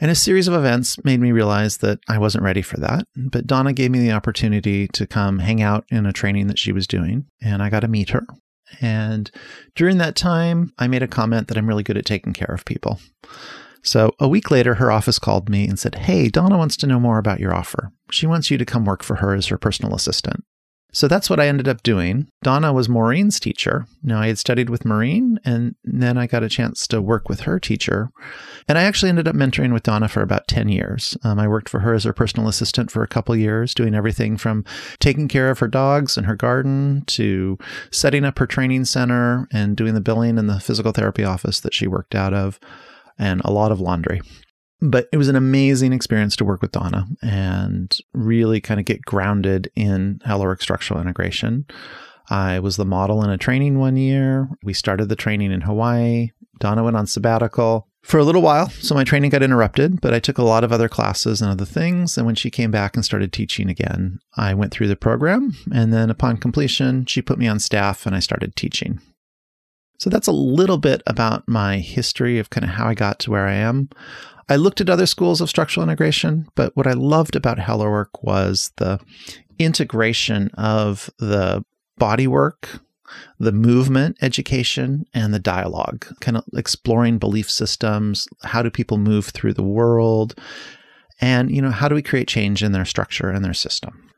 And 0.00 0.10
a 0.10 0.16
series 0.16 0.46
of 0.46 0.54
events 0.54 1.02
made 1.04 1.20
me 1.20 1.32
realize 1.32 1.78
that 1.78 1.98
I 2.08 2.18
wasn't 2.18 2.44
ready 2.44 2.62
for 2.62 2.76
that. 2.78 3.04
But 3.16 3.46
Donna 3.46 3.72
gave 3.72 3.90
me 3.90 3.98
the 3.98 4.12
opportunity 4.12 4.86
to 4.88 5.06
come 5.06 5.40
hang 5.40 5.60
out 5.60 5.84
in 5.90 6.06
a 6.06 6.12
training 6.12 6.46
that 6.46 6.58
she 6.58 6.72
was 6.72 6.86
doing, 6.86 7.26
and 7.42 7.62
I 7.62 7.70
got 7.70 7.80
to 7.80 7.88
meet 7.88 8.10
her. 8.10 8.24
And 8.80 9.30
during 9.74 9.98
that 9.98 10.14
time, 10.14 10.72
I 10.78 10.86
made 10.86 11.02
a 11.02 11.08
comment 11.08 11.48
that 11.48 11.58
I'm 11.58 11.66
really 11.66 11.82
good 11.82 11.96
at 11.96 12.04
taking 12.04 12.32
care 12.32 12.54
of 12.54 12.64
people. 12.64 13.00
So 13.82 14.12
a 14.20 14.28
week 14.28 14.50
later, 14.50 14.74
her 14.74 14.90
office 14.90 15.18
called 15.18 15.48
me 15.48 15.66
and 15.66 15.78
said, 15.78 15.94
Hey, 15.96 16.28
Donna 16.28 16.58
wants 16.58 16.76
to 16.78 16.86
know 16.86 17.00
more 17.00 17.18
about 17.18 17.40
your 17.40 17.54
offer. 17.54 17.90
She 18.10 18.26
wants 18.26 18.50
you 18.50 18.58
to 18.58 18.64
come 18.64 18.84
work 18.84 19.02
for 19.02 19.16
her 19.16 19.34
as 19.34 19.46
her 19.46 19.58
personal 19.58 19.94
assistant. 19.94 20.44
So 20.90 21.06
that's 21.06 21.28
what 21.28 21.38
I 21.38 21.48
ended 21.48 21.68
up 21.68 21.82
doing. 21.82 22.28
Donna 22.42 22.72
was 22.72 22.88
Maureen's 22.88 23.38
teacher. 23.38 23.86
Now, 24.02 24.20
I 24.20 24.28
had 24.28 24.38
studied 24.38 24.70
with 24.70 24.86
Maureen, 24.86 25.38
and 25.44 25.74
then 25.84 26.16
I 26.16 26.26
got 26.26 26.42
a 26.42 26.48
chance 26.48 26.86
to 26.88 27.02
work 27.02 27.28
with 27.28 27.40
her 27.40 27.60
teacher. 27.60 28.10
And 28.66 28.78
I 28.78 28.84
actually 28.84 29.10
ended 29.10 29.28
up 29.28 29.36
mentoring 29.36 29.74
with 29.74 29.82
Donna 29.82 30.08
for 30.08 30.22
about 30.22 30.48
10 30.48 30.70
years. 30.70 31.14
Um, 31.22 31.38
I 31.38 31.46
worked 31.46 31.68
for 31.68 31.80
her 31.80 31.92
as 31.92 32.04
her 32.04 32.14
personal 32.14 32.48
assistant 32.48 32.90
for 32.90 33.02
a 33.02 33.08
couple 33.08 33.36
years, 33.36 33.74
doing 33.74 33.94
everything 33.94 34.38
from 34.38 34.64
taking 34.98 35.28
care 35.28 35.50
of 35.50 35.58
her 35.58 35.68
dogs 35.68 36.16
and 36.16 36.26
her 36.26 36.36
garden 36.36 37.04
to 37.08 37.58
setting 37.90 38.24
up 38.24 38.38
her 38.38 38.46
training 38.46 38.86
center 38.86 39.46
and 39.52 39.76
doing 39.76 39.92
the 39.92 40.00
billing 40.00 40.38
in 40.38 40.46
the 40.46 40.58
physical 40.58 40.92
therapy 40.92 41.22
office 41.22 41.60
that 41.60 41.74
she 41.74 41.86
worked 41.86 42.14
out 42.14 42.32
of, 42.32 42.58
and 43.18 43.42
a 43.44 43.52
lot 43.52 43.72
of 43.72 43.80
laundry 43.80 44.22
but 44.80 45.08
it 45.12 45.16
was 45.16 45.28
an 45.28 45.36
amazing 45.36 45.92
experience 45.92 46.36
to 46.36 46.44
work 46.44 46.62
with 46.62 46.72
Donna 46.72 47.06
and 47.22 47.96
really 48.12 48.60
kind 48.60 48.78
of 48.78 48.86
get 48.86 49.02
grounded 49.02 49.70
in 49.74 50.20
Hellerwork 50.26 50.62
structural 50.62 51.00
integration. 51.00 51.66
I 52.30 52.60
was 52.60 52.76
the 52.76 52.84
model 52.84 53.24
in 53.24 53.30
a 53.30 53.38
training 53.38 53.78
one 53.78 53.96
year. 53.96 54.48
We 54.62 54.74
started 54.74 55.08
the 55.08 55.16
training 55.16 55.50
in 55.50 55.62
Hawaii. 55.62 56.30
Donna 56.60 56.84
went 56.84 56.96
on 56.96 57.06
sabbatical 57.06 57.88
for 58.02 58.18
a 58.18 58.24
little 58.24 58.42
while. 58.42 58.70
So 58.70 58.94
my 58.94 59.04
training 59.04 59.30
got 59.30 59.42
interrupted, 59.42 60.00
but 60.00 60.14
I 60.14 60.20
took 60.20 60.38
a 60.38 60.44
lot 60.44 60.64
of 60.64 60.72
other 60.72 60.88
classes 60.88 61.40
and 61.40 61.50
other 61.50 61.64
things. 61.64 62.16
And 62.16 62.26
when 62.26 62.34
she 62.34 62.50
came 62.50 62.70
back 62.70 62.94
and 62.94 63.04
started 63.04 63.32
teaching 63.32 63.68
again, 63.68 64.18
I 64.36 64.54
went 64.54 64.72
through 64.72 64.88
the 64.88 64.96
program. 64.96 65.54
And 65.72 65.92
then 65.92 66.10
upon 66.10 66.36
completion, 66.36 67.06
she 67.06 67.22
put 67.22 67.38
me 67.38 67.48
on 67.48 67.58
staff 67.58 68.06
and 68.06 68.14
I 68.14 68.20
started 68.20 68.56
teaching. 68.56 69.00
So 69.98 70.10
that's 70.10 70.28
a 70.28 70.32
little 70.32 70.78
bit 70.78 71.02
about 71.06 71.48
my 71.48 71.78
history 71.78 72.38
of 72.38 72.50
kind 72.50 72.64
of 72.64 72.70
how 72.70 72.86
I 72.86 72.94
got 72.94 73.18
to 73.20 73.30
where 73.30 73.46
I 73.46 73.54
am. 73.54 73.88
I 74.48 74.56
looked 74.56 74.80
at 74.80 74.88
other 74.88 75.06
schools 75.06 75.40
of 75.40 75.50
structural 75.50 75.84
integration, 75.84 76.48
but 76.54 76.74
what 76.76 76.86
I 76.86 76.92
loved 76.92 77.36
about 77.36 77.58
Hellerwork 77.58 78.22
was 78.22 78.72
the 78.76 78.98
integration 79.58 80.48
of 80.54 81.10
the 81.18 81.64
body 81.98 82.26
work, 82.26 82.80
the 83.38 83.52
movement 83.52 84.16
education, 84.22 85.04
and 85.12 85.34
the 85.34 85.38
dialogue, 85.38 86.06
kind 86.20 86.36
of 86.36 86.44
exploring 86.54 87.18
belief 87.18 87.50
systems. 87.50 88.26
How 88.44 88.62
do 88.62 88.70
people 88.70 88.96
move 88.96 89.26
through 89.26 89.54
the 89.54 89.62
world? 89.62 90.38
And, 91.20 91.50
you 91.50 91.60
know, 91.60 91.70
how 91.70 91.88
do 91.88 91.94
we 91.94 92.02
create 92.02 92.28
change 92.28 92.62
in 92.62 92.72
their 92.72 92.84
structure 92.84 93.30
and 93.30 93.44
their 93.44 93.54
system? 93.54 94.10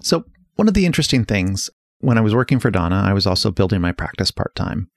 So, 0.00 0.24
one 0.56 0.68
of 0.68 0.74
the 0.74 0.86
interesting 0.86 1.24
things 1.24 1.70
when 2.00 2.18
I 2.18 2.20
was 2.20 2.34
working 2.34 2.58
for 2.58 2.70
Donna, 2.70 3.02
I 3.04 3.12
was 3.12 3.26
also 3.26 3.50
building 3.50 3.80
my 3.80 3.92
practice 3.92 4.30
part 4.30 4.54
time. 4.54 4.90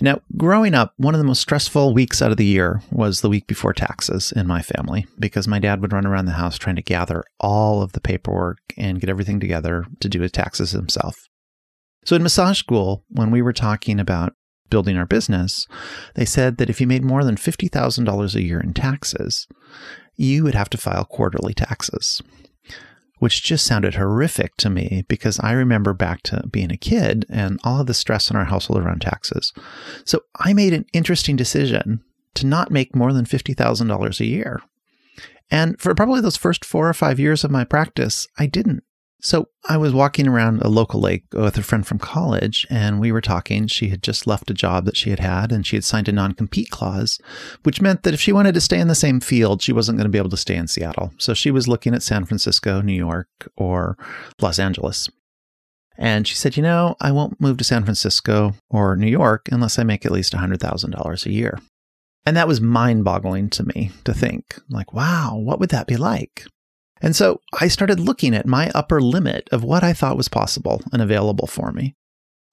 Now, 0.00 0.20
growing 0.36 0.74
up, 0.74 0.92
one 0.96 1.14
of 1.14 1.18
the 1.18 1.26
most 1.26 1.40
stressful 1.40 1.94
weeks 1.94 2.20
out 2.20 2.30
of 2.30 2.36
the 2.36 2.44
year 2.44 2.82
was 2.90 3.20
the 3.20 3.28
week 3.28 3.46
before 3.46 3.72
taxes 3.72 4.32
in 4.32 4.46
my 4.46 4.60
family 4.60 5.06
because 5.18 5.46
my 5.46 5.58
dad 5.58 5.80
would 5.80 5.92
run 5.92 6.06
around 6.06 6.26
the 6.26 6.32
house 6.32 6.58
trying 6.58 6.76
to 6.76 6.82
gather 6.82 7.24
all 7.38 7.82
of 7.82 7.92
the 7.92 8.00
paperwork 8.00 8.58
and 8.76 9.00
get 9.00 9.10
everything 9.10 9.38
together 9.38 9.86
to 10.00 10.08
do 10.08 10.20
his 10.20 10.32
taxes 10.32 10.72
himself. 10.72 11.28
So, 12.04 12.16
in 12.16 12.22
massage 12.22 12.58
school, 12.58 13.04
when 13.08 13.30
we 13.30 13.40
were 13.40 13.52
talking 13.52 14.00
about 14.00 14.34
building 14.68 14.96
our 14.96 15.06
business, 15.06 15.66
they 16.14 16.24
said 16.24 16.56
that 16.56 16.68
if 16.68 16.80
you 16.80 16.86
made 16.86 17.04
more 17.04 17.22
than 17.22 17.36
$50,000 17.36 18.34
a 18.34 18.42
year 18.42 18.60
in 18.60 18.74
taxes, 18.74 19.46
you 20.16 20.42
would 20.44 20.54
have 20.54 20.70
to 20.70 20.78
file 20.78 21.04
quarterly 21.04 21.54
taxes 21.54 22.20
which 23.24 23.42
just 23.42 23.64
sounded 23.64 23.94
horrific 23.94 24.54
to 24.58 24.68
me 24.68 25.02
because 25.08 25.40
I 25.40 25.52
remember 25.52 25.94
back 25.94 26.22
to 26.24 26.46
being 26.46 26.70
a 26.70 26.76
kid 26.76 27.24
and 27.30 27.58
all 27.64 27.80
of 27.80 27.86
the 27.86 27.94
stress 27.94 28.30
in 28.30 28.36
our 28.36 28.44
household 28.44 28.82
around 28.82 29.00
taxes. 29.00 29.54
So 30.04 30.20
I 30.36 30.52
made 30.52 30.74
an 30.74 30.84
interesting 30.92 31.34
decision 31.34 32.04
to 32.34 32.44
not 32.46 32.70
make 32.70 32.94
more 32.94 33.14
than 33.14 33.24
$50,000 33.24 34.20
a 34.20 34.26
year. 34.26 34.60
And 35.50 35.80
for 35.80 35.94
probably 35.94 36.20
those 36.20 36.36
first 36.36 36.66
four 36.66 36.86
or 36.86 36.92
five 36.92 37.18
years 37.18 37.44
of 37.44 37.50
my 37.50 37.64
practice, 37.64 38.28
I 38.38 38.44
didn't. 38.44 38.84
So 39.24 39.48
I 39.66 39.78
was 39.78 39.94
walking 39.94 40.28
around 40.28 40.60
a 40.60 40.68
local 40.68 41.00
lake 41.00 41.24
with 41.32 41.56
a 41.56 41.62
friend 41.62 41.86
from 41.86 41.98
college, 41.98 42.66
and 42.68 43.00
we 43.00 43.10
were 43.10 43.22
talking. 43.22 43.66
She 43.66 43.88
had 43.88 44.02
just 44.02 44.26
left 44.26 44.50
a 44.50 44.54
job 44.54 44.84
that 44.84 44.98
she 44.98 45.08
had 45.08 45.18
had, 45.18 45.50
and 45.50 45.66
she 45.66 45.76
had 45.76 45.84
signed 45.84 46.10
a 46.10 46.12
non 46.12 46.32
compete 46.32 46.68
clause, 46.68 47.18
which 47.62 47.80
meant 47.80 48.02
that 48.02 48.12
if 48.12 48.20
she 48.20 48.32
wanted 48.32 48.52
to 48.52 48.60
stay 48.60 48.78
in 48.78 48.88
the 48.88 48.94
same 48.94 49.20
field, 49.20 49.62
she 49.62 49.72
wasn't 49.72 49.96
going 49.96 50.04
to 50.04 50.10
be 50.10 50.18
able 50.18 50.28
to 50.28 50.36
stay 50.36 50.56
in 50.56 50.68
Seattle. 50.68 51.10
So 51.16 51.32
she 51.32 51.50
was 51.50 51.66
looking 51.66 51.94
at 51.94 52.02
San 52.02 52.26
Francisco, 52.26 52.82
New 52.82 52.92
York, 52.92 53.28
or 53.56 53.96
Los 54.42 54.58
Angeles. 54.58 55.08
And 55.96 56.28
she 56.28 56.34
said, 56.34 56.58
You 56.58 56.62
know, 56.62 56.94
I 57.00 57.10
won't 57.10 57.40
move 57.40 57.56
to 57.56 57.64
San 57.64 57.84
Francisco 57.84 58.52
or 58.68 58.94
New 58.94 59.08
York 59.08 59.48
unless 59.50 59.78
I 59.78 59.84
make 59.84 60.04
at 60.04 60.12
least 60.12 60.34
$100,000 60.34 61.26
a 61.26 61.32
year. 61.32 61.58
And 62.26 62.36
that 62.36 62.48
was 62.48 62.60
mind 62.60 63.04
boggling 63.04 63.48
to 63.50 63.64
me 63.64 63.90
to 64.04 64.12
think, 64.12 64.58
like, 64.68 64.92
wow, 64.92 65.34
what 65.34 65.60
would 65.60 65.70
that 65.70 65.86
be 65.86 65.96
like? 65.96 66.44
And 67.04 67.14
so 67.14 67.42
I 67.60 67.68
started 67.68 68.00
looking 68.00 68.34
at 68.34 68.46
my 68.46 68.70
upper 68.74 68.98
limit 68.98 69.46
of 69.52 69.62
what 69.62 69.84
I 69.84 69.92
thought 69.92 70.16
was 70.16 70.30
possible 70.30 70.80
and 70.90 71.02
available 71.02 71.46
for 71.46 71.70
me. 71.70 71.94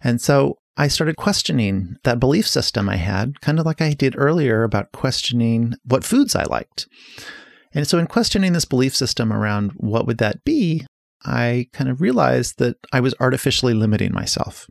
And 0.01 0.20
so 0.20 0.58
I 0.75 0.89
started 0.89 1.15
questioning 1.15 1.96
that 2.03 2.20
belief 2.20 2.46
system 2.46 2.89
I 2.89 2.98
had, 2.98 3.39
kind 3.39 3.62
of 3.62 3.65
like 3.65 3.81
I 3.81 3.93
did 3.93 4.13
earlier 4.17 4.63
about 4.63 4.91
questioning 4.91 5.75
what 5.86 6.03
foods 6.03 6.36
I 6.36 6.43
liked. 6.43 6.89
And 7.74 7.88
so 7.88 7.98
in 7.98 8.08
questioning 8.08 8.51
this 8.51 8.65
belief 8.65 8.93
system 8.93 9.31
around 9.31 9.72
what 9.77 10.05
would 10.05 10.17
that 10.17 10.43
be, 10.43 10.86
I 11.24 11.67
kind 11.72 11.89
of 11.89 12.01
realized 12.01 12.60
that 12.60 12.75
I 12.91 13.00
was 13.00 13.15
artificially 13.22 13.74
limiting 13.74 14.12
myself. 14.12 14.70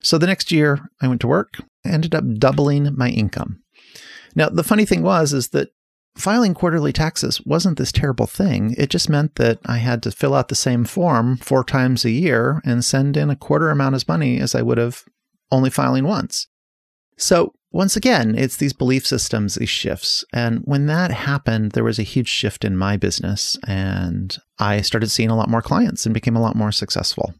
So 0.00 0.16
the 0.16 0.28
next 0.28 0.52
year 0.52 0.78
I 1.02 1.08
went 1.08 1.20
to 1.22 1.26
work, 1.26 1.54
I 1.84 1.88
ended 1.88 2.14
up 2.14 2.22
doubling 2.34 2.96
my 2.96 3.08
income. 3.08 3.64
Now 4.36 4.48
the 4.48 4.62
funny 4.62 4.84
thing 4.84 5.02
was 5.02 5.32
is 5.32 5.48
that 5.48 5.70
filing 6.18 6.54
quarterly 6.54 6.92
taxes 6.92 7.40
wasn't 7.46 7.78
this 7.78 7.92
terrible 7.92 8.26
thing. 8.26 8.74
It 8.76 8.90
just 8.90 9.08
meant 9.08 9.36
that 9.36 9.58
I 9.64 9.78
had 9.78 10.02
to 10.02 10.10
fill 10.10 10.34
out 10.34 10.48
the 10.48 10.54
same 10.54 10.84
form 10.84 11.36
four 11.38 11.64
times 11.64 12.04
a 12.04 12.10
year 12.10 12.60
and 12.64 12.84
send 12.84 13.16
in 13.16 13.30
a 13.30 13.36
quarter 13.36 13.70
amount 13.70 13.94
as 13.94 14.08
money 14.08 14.38
as 14.40 14.54
I 14.54 14.62
would 14.62 14.78
have 14.78 15.04
only 15.50 15.70
filing 15.70 16.04
once. 16.04 16.46
So, 17.16 17.54
once 17.70 17.96
again, 17.96 18.34
it's 18.34 18.56
these 18.56 18.72
belief 18.72 19.06
systems, 19.06 19.56
these 19.56 19.68
shifts. 19.68 20.24
And 20.32 20.60
when 20.64 20.86
that 20.86 21.10
happened, 21.10 21.72
there 21.72 21.84
was 21.84 21.98
a 21.98 22.04
huge 22.04 22.28
shift 22.28 22.64
in 22.64 22.76
my 22.76 22.96
business, 22.96 23.58
and 23.66 24.36
I 24.58 24.80
started 24.80 25.10
seeing 25.10 25.28
a 25.28 25.36
lot 25.36 25.50
more 25.50 25.60
clients 25.60 26.06
and 26.06 26.14
became 26.14 26.36
a 26.36 26.40
lot 26.40 26.56
more 26.56 26.72
successful. 26.72 27.34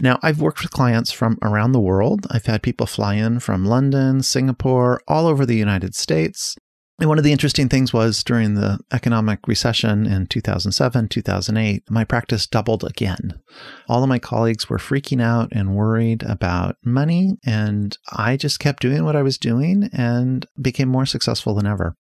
Now, 0.00 0.18
I've 0.22 0.40
worked 0.40 0.62
with 0.62 0.72
clients 0.72 1.12
from 1.12 1.38
around 1.42 1.72
the 1.72 1.80
world. 1.80 2.26
I've 2.30 2.46
had 2.46 2.62
people 2.62 2.86
fly 2.86 3.14
in 3.14 3.38
from 3.38 3.66
London, 3.66 4.22
Singapore, 4.22 5.00
all 5.06 5.26
over 5.26 5.44
the 5.44 5.56
United 5.56 5.94
States. 5.94 6.56
And 7.00 7.08
one 7.08 7.18
of 7.18 7.24
the 7.24 7.32
interesting 7.32 7.68
things 7.68 7.92
was 7.92 8.22
during 8.22 8.54
the 8.54 8.78
economic 8.92 9.48
recession 9.48 10.06
in 10.06 10.26
2007, 10.28 11.08
2008, 11.08 11.90
my 11.90 12.04
practice 12.04 12.46
doubled 12.46 12.84
again. 12.84 13.40
All 13.88 14.04
of 14.04 14.08
my 14.08 14.20
colleagues 14.20 14.70
were 14.70 14.78
freaking 14.78 15.20
out 15.20 15.48
and 15.50 15.74
worried 15.74 16.22
about 16.22 16.76
money, 16.84 17.36
and 17.44 17.98
I 18.12 18.36
just 18.36 18.60
kept 18.60 18.80
doing 18.80 19.04
what 19.04 19.16
I 19.16 19.22
was 19.22 19.38
doing 19.38 19.90
and 19.92 20.46
became 20.60 20.88
more 20.88 21.06
successful 21.06 21.54
than 21.54 21.66
ever. 21.66 21.96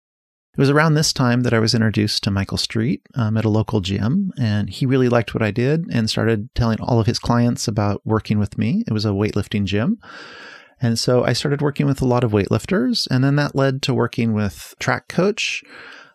It 0.54 0.61
was 0.61 0.71
around 0.71 0.95
this 0.95 1.12
time 1.12 1.42
that 1.42 1.54
I 1.54 1.59
was 1.59 1.75
introduced 1.75 2.25
to 2.25 2.30
Michael 2.30 2.57
Street 2.57 3.02
um, 3.14 3.37
at 3.37 3.45
a 3.45 3.50
local 3.50 3.80
gym, 3.80 4.33
and 4.40 4.71
he 4.71 4.87
really 4.87 5.11
liked 5.11 5.35
what 5.35 5.42
I 5.42 5.50
did 5.50 5.85
and 5.92 6.09
started 6.09 6.49
telling 6.54 6.80
all 6.80 6.99
of 6.99 7.07
his 7.07 7.18
clients 7.18 7.68
about 7.68 8.00
working 8.07 8.38
with 8.38 8.57
me. 8.57 8.85
It 8.87 8.92
was 8.92 9.04
a 9.04 9.11
weightlifting 9.11 9.66
gym. 9.66 9.99
And 10.80 10.99
so 10.99 11.25
I 11.25 11.32
started 11.32 11.61
working 11.61 11.87
with 11.87 12.00
a 12.00 12.06
lot 12.06 12.25
of 12.25 12.32
weightlifters, 12.32 13.08
and 13.11 13.25
then 13.25 13.37
that 13.37 13.54
led 13.54 13.82
to 13.82 13.94
working 13.94 14.32
with 14.32 14.75
track 14.78 15.08
coach 15.08 15.62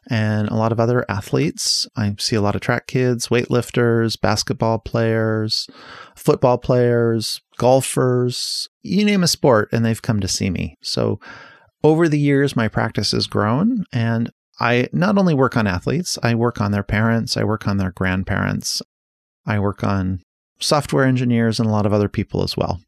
and 0.10 0.50
a 0.50 0.56
lot 0.56 0.72
of 0.72 0.80
other 0.80 1.06
athletes. 1.10 1.88
I 1.96 2.16
see 2.18 2.36
a 2.36 2.42
lot 2.42 2.56
of 2.56 2.62
track 2.62 2.88
kids, 2.88 3.28
weightlifters, 3.28 4.20
basketball 4.20 4.80
players, 4.80 5.68
football 6.16 6.58
players, 6.58 7.42
golfers, 7.58 8.68
you 8.82 9.06
name 9.06 9.24
a 9.24 9.28
sport, 9.28 9.70
and 9.72 9.86
they've 9.86 10.02
come 10.02 10.20
to 10.20 10.28
see 10.28 10.50
me. 10.50 10.76
So 10.82 11.20
over 11.84 12.08
the 12.08 12.20
years, 12.20 12.56
my 12.56 12.68
practice 12.68 13.12
has 13.12 13.28
grown, 13.28 13.86
and 13.94 14.32
I 14.60 14.88
not 14.94 15.18
only 15.18 15.34
work 15.34 15.58
on 15.58 15.68
athletes, 15.68 16.18
I 16.22 16.36
work 16.36 16.62
on 16.62 16.72
their 16.72 16.84
parents, 16.84 17.38
I 17.38 17.44
work 17.44 17.68
on 17.68 17.78
their 17.78 17.92
grandparents, 17.92 18.82
I 19.46 19.60
work 19.60 19.84
on 19.84 20.22
software 20.60 21.06
engineers 21.06 21.60
and 21.60 21.68
a 21.68 21.72
lot 21.72 21.86
of 21.86 21.94
other 21.94 22.10
people 22.10 22.44
as 22.44 22.56
well. 22.56 22.80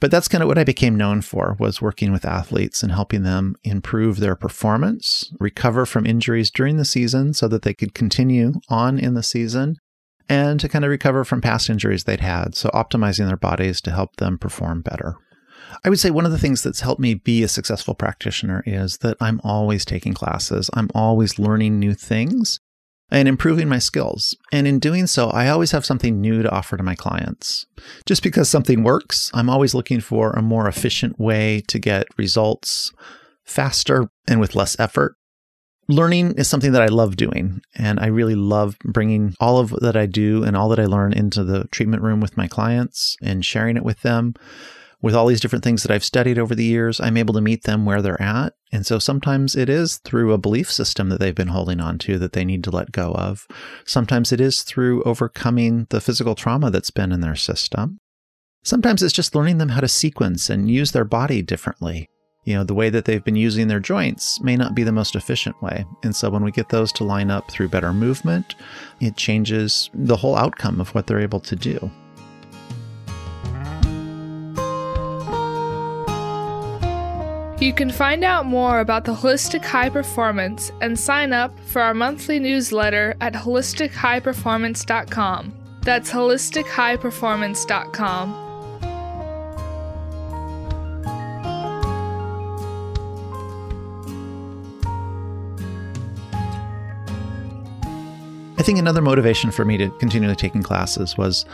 But 0.00 0.10
that's 0.10 0.28
kind 0.28 0.42
of 0.42 0.48
what 0.48 0.58
I 0.58 0.64
became 0.64 0.96
known 0.96 1.22
for 1.22 1.56
was 1.58 1.80
working 1.80 2.12
with 2.12 2.24
athletes 2.24 2.82
and 2.82 2.92
helping 2.92 3.22
them 3.22 3.54
improve 3.62 4.18
their 4.18 4.36
performance, 4.36 5.32
recover 5.40 5.86
from 5.86 6.04
injuries 6.04 6.50
during 6.50 6.76
the 6.76 6.84
season 6.84 7.32
so 7.32 7.48
that 7.48 7.62
they 7.62 7.74
could 7.74 7.94
continue 7.94 8.54
on 8.68 8.98
in 8.98 9.14
the 9.14 9.22
season 9.22 9.76
and 10.28 10.58
to 10.60 10.68
kind 10.68 10.84
of 10.84 10.90
recover 10.90 11.24
from 11.24 11.40
past 11.40 11.70
injuries 11.70 12.04
they'd 12.04 12.20
had. 12.20 12.54
So 12.54 12.70
optimizing 12.70 13.26
their 13.26 13.36
bodies 13.36 13.80
to 13.82 13.90
help 13.90 14.16
them 14.16 14.38
perform 14.38 14.82
better. 14.82 15.16
I 15.84 15.88
would 15.88 15.98
say 15.98 16.10
one 16.10 16.26
of 16.26 16.32
the 16.32 16.38
things 16.38 16.62
that's 16.62 16.80
helped 16.80 17.00
me 17.00 17.14
be 17.14 17.42
a 17.42 17.48
successful 17.48 17.94
practitioner 17.94 18.62
is 18.66 18.98
that 18.98 19.16
I'm 19.20 19.40
always 19.42 19.84
taking 19.84 20.14
classes. 20.14 20.70
I'm 20.74 20.90
always 20.94 21.38
learning 21.38 21.78
new 21.78 21.94
things 21.94 22.60
and 23.10 23.28
improving 23.28 23.68
my 23.68 23.78
skills. 23.78 24.36
And 24.52 24.66
in 24.66 24.78
doing 24.78 25.06
so, 25.06 25.28
I 25.30 25.48
always 25.48 25.70
have 25.72 25.84
something 25.84 26.20
new 26.20 26.42
to 26.42 26.50
offer 26.50 26.76
to 26.76 26.82
my 26.82 26.94
clients. 26.94 27.66
Just 28.06 28.22
because 28.22 28.48
something 28.48 28.82
works, 28.82 29.30
I'm 29.34 29.50
always 29.50 29.74
looking 29.74 30.00
for 30.00 30.30
a 30.30 30.42
more 30.42 30.68
efficient 30.68 31.18
way 31.18 31.62
to 31.68 31.78
get 31.78 32.06
results 32.16 32.92
faster 33.44 34.08
and 34.26 34.40
with 34.40 34.54
less 34.54 34.78
effort. 34.80 35.16
Learning 35.86 36.32
is 36.38 36.48
something 36.48 36.72
that 36.72 36.80
I 36.80 36.86
love 36.86 37.16
doing, 37.16 37.60
and 37.74 38.00
I 38.00 38.06
really 38.06 38.34
love 38.34 38.78
bringing 38.84 39.34
all 39.38 39.58
of 39.58 39.68
that 39.82 39.96
I 39.96 40.06
do 40.06 40.42
and 40.42 40.56
all 40.56 40.70
that 40.70 40.80
I 40.80 40.86
learn 40.86 41.12
into 41.12 41.44
the 41.44 41.64
treatment 41.64 42.02
room 42.02 42.20
with 42.20 42.38
my 42.38 42.48
clients 42.48 43.18
and 43.20 43.44
sharing 43.44 43.76
it 43.76 43.84
with 43.84 44.00
them 44.00 44.34
with 45.04 45.14
all 45.14 45.26
these 45.26 45.40
different 45.40 45.62
things 45.62 45.82
that 45.82 45.92
I've 45.92 46.02
studied 46.02 46.38
over 46.38 46.54
the 46.54 46.64
years, 46.64 46.98
I'm 46.98 47.18
able 47.18 47.34
to 47.34 47.42
meet 47.42 47.64
them 47.64 47.84
where 47.84 48.00
they're 48.00 48.20
at. 48.22 48.54
And 48.72 48.86
so 48.86 48.98
sometimes 48.98 49.54
it 49.54 49.68
is 49.68 49.98
through 49.98 50.32
a 50.32 50.38
belief 50.38 50.72
system 50.72 51.10
that 51.10 51.20
they've 51.20 51.34
been 51.34 51.48
holding 51.48 51.78
on 51.78 51.98
to 51.98 52.18
that 52.18 52.32
they 52.32 52.42
need 52.42 52.64
to 52.64 52.70
let 52.70 52.90
go 52.90 53.12
of. 53.12 53.46
Sometimes 53.84 54.32
it 54.32 54.40
is 54.40 54.62
through 54.62 55.02
overcoming 55.02 55.86
the 55.90 56.00
physical 56.00 56.34
trauma 56.34 56.70
that's 56.70 56.90
been 56.90 57.12
in 57.12 57.20
their 57.20 57.36
system. 57.36 57.98
Sometimes 58.62 59.02
it's 59.02 59.12
just 59.12 59.34
learning 59.34 59.58
them 59.58 59.68
how 59.68 59.80
to 59.80 59.88
sequence 59.88 60.48
and 60.48 60.70
use 60.70 60.92
their 60.92 61.04
body 61.04 61.42
differently. 61.42 62.08
You 62.44 62.54
know, 62.54 62.64
the 62.64 62.72
way 62.72 62.88
that 62.88 63.04
they've 63.04 63.22
been 63.22 63.36
using 63.36 63.68
their 63.68 63.80
joints 63.80 64.40
may 64.40 64.56
not 64.56 64.74
be 64.74 64.84
the 64.84 64.90
most 64.92 65.16
efficient 65.16 65.62
way. 65.62 65.84
And 66.02 66.16
so 66.16 66.30
when 66.30 66.42
we 66.42 66.50
get 66.50 66.70
those 66.70 66.92
to 66.92 67.04
line 67.04 67.30
up 67.30 67.50
through 67.50 67.68
better 67.68 67.92
movement, 67.92 68.54
it 69.02 69.18
changes 69.18 69.90
the 69.92 70.16
whole 70.16 70.34
outcome 70.34 70.80
of 70.80 70.94
what 70.94 71.06
they're 71.06 71.20
able 71.20 71.40
to 71.40 71.56
do. 71.56 71.90
You 77.64 77.72
can 77.72 77.90
find 77.90 78.22
out 78.24 78.44
more 78.44 78.80
about 78.80 79.06
the 79.06 79.14
Holistic 79.14 79.64
High 79.64 79.88
Performance 79.88 80.70
and 80.82 81.00
sign 81.00 81.32
up 81.32 81.58
for 81.60 81.80
our 81.80 81.94
monthly 81.94 82.38
newsletter 82.38 83.16
at 83.22 83.32
holistichighperformance.com. 83.32 85.54
That's 85.80 86.10
holistichighperformance.com. 86.10 88.44
I 98.58 98.62
think 98.62 98.78
another 98.78 99.00
motivation 99.00 99.50
for 99.50 99.64
me 99.64 99.78
to 99.78 99.88
continue 99.88 100.34
taking 100.34 100.62
classes 100.62 101.16
was 101.16 101.46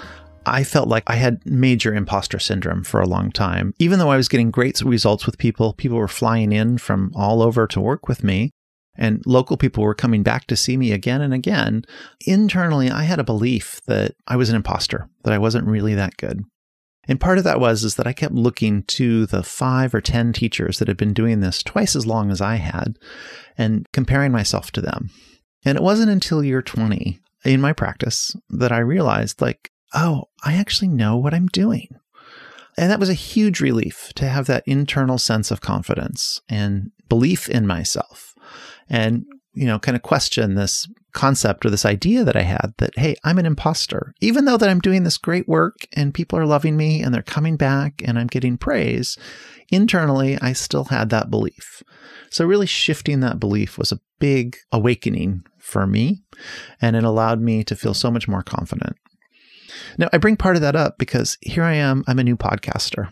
I 0.46 0.64
felt 0.64 0.88
like 0.88 1.04
I 1.06 1.16
had 1.16 1.44
major 1.44 1.94
imposter 1.94 2.38
syndrome 2.38 2.82
for 2.82 3.00
a 3.00 3.08
long 3.08 3.30
time. 3.30 3.74
Even 3.78 3.98
though 3.98 4.10
I 4.10 4.16
was 4.16 4.28
getting 4.28 4.50
great 4.50 4.80
results 4.80 5.26
with 5.26 5.38
people, 5.38 5.74
people 5.74 5.98
were 5.98 6.08
flying 6.08 6.52
in 6.52 6.78
from 6.78 7.12
all 7.14 7.42
over 7.42 7.66
to 7.66 7.80
work 7.80 8.08
with 8.08 8.24
me, 8.24 8.50
and 8.96 9.22
local 9.26 9.56
people 9.56 9.84
were 9.84 9.94
coming 9.94 10.22
back 10.22 10.46
to 10.46 10.56
see 10.56 10.76
me 10.76 10.92
again 10.92 11.20
and 11.20 11.34
again. 11.34 11.84
Internally, 12.26 12.90
I 12.90 13.02
had 13.04 13.18
a 13.18 13.24
belief 13.24 13.80
that 13.86 14.12
I 14.26 14.36
was 14.36 14.48
an 14.48 14.56
imposter, 14.56 15.08
that 15.24 15.32
I 15.32 15.38
wasn't 15.38 15.66
really 15.66 15.94
that 15.94 16.16
good. 16.16 16.42
And 17.08 17.20
part 17.20 17.38
of 17.38 17.44
that 17.44 17.60
was 17.60 17.82
is 17.82 17.96
that 17.96 18.06
I 18.06 18.12
kept 18.12 18.34
looking 18.34 18.82
to 18.84 19.26
the 19.26 19.42
five 19.42 19.94
or 19.94 20.00
10 20.00 20.32
teachers 20.32 20.78
that 20.78 20.88
had 20.88 20.96
been 20.96 21.14
doing 21.14 21.40
this 21.40 21.62
twice 21.62 21.96
as 21.96 22.06
long 22.06 22.30
as 22.30 22.40
I 22.40 22.56
had 22.56 22.98
and 23.56 23.86
comparing 23.92 24.32
myself 24.32 24.70
to 24.72 24.80
them. 24.80 25.10
And 25.64 25.76
it 25.76 25.82
wasn't 25.82 26.10
until 26.10 26.44
year 26.44 26.62
20 26.62 27.18
in 27.44 27.60
my 27.60 27.72
practice 27.72 28.36
that 28.50 28.70
I 28.70 28.78
realized 28.78 29.40
like, 29.40 29.69
oh, 29.94 30.28
I 30.44 30.54
actually 30.54 30.88
know 30.88 31.16
what 31.16 31.34
I'm 31.34 31.48
doing. 31.48 31.88
And 32.76 32.90
that 32.90 33.00
was 33.00 33.10
a 33.10 33.14
huge 33.14 33.60
relief 33.60 34.12
to 34.14 34.28
have 34.28 34.46
that 34.46 34.64
internal 34.66 35.18
sense 35.18 35.50
of 35.50 35.60
confidence 35.60 36.40
and 36.48 36.90
belief 37.08 37.48
in 37.48 37.66
myself. 37.66 38.34
And 38.88 39.26
you 39.52 39.66
know, 39.66 39.78
kind 39.78 39.96
of 39.96 40.02
question 40.02 40.54
this 40.54 40.88
concept 41.12 41.66
or 41.66 41.70
this 41.70 41.84
idea 41.84 42.24
that 42.24 42.36
I 42.36 42.42
had 42.42 42.72
that, 42.78 42.96
hey, 42.96 43.16
I'm 43.24 43.38
an 43.38 43.46
imposter. 43.46 44.14
Even 44.20 44.44
though 44.44 44.56
that 44.56 44.68
I'm 44.68 44.80
doing 44.80 45.02
this 45.02 45.18
great 45.18 45.48
work 45.48 45.86
and 45.92 46.14
people 46.14 46.38
are 46.38 46.46
loving 46.46 46.76
me 46.76 47.02
and 47.02 47.12
they're 47.12 47.22
coming 47.22 47.56
back 47.56 48.00
and 48.04 48.18
I'm 48.18 48.28
getting 48.28 48.56
praise, 48.56 49.18
internally, 49.70 50.38
I 50.40 50.52
still 50.52 50.84
had 50.84 51.10
that 51.10 51.30
belief. 51.30 51.82
So, 52.30 52.46
really 52.46 52.66
shifting 52.66 53.20
that 53.20 53.40
belief 53.40 53.76
was 53.76 53.90
a 53.90 54.00
big 54.20 54.56
awakening 54.70 55.44
for 55.58 55.86
me, 55.86 56.22
and 56.80 56.94
it 56.94 57.02
allowed 57.02 57.40
me 57.40 57.64
to 57.64 57.76
feel 57.76 57.94
so 57.94 58.10
much 58.10 58.28
more 58.28 58.42
confident. 58.42 58.96
Now, 59.98 60.08
I 60.12 60.18
bring 60.18 60.36
part 60.36 60.56
of 60.56 60.62
that 60.62 60.76
up 60.76 60.98
because 60.98 61.38
here 61.40 61.64
I 61.64 61.74
am, 61.74 62.04
I'm 62.06 62.18
a 62.18 62.24
new 62.24 62.36
podcaster. 62.36 63.10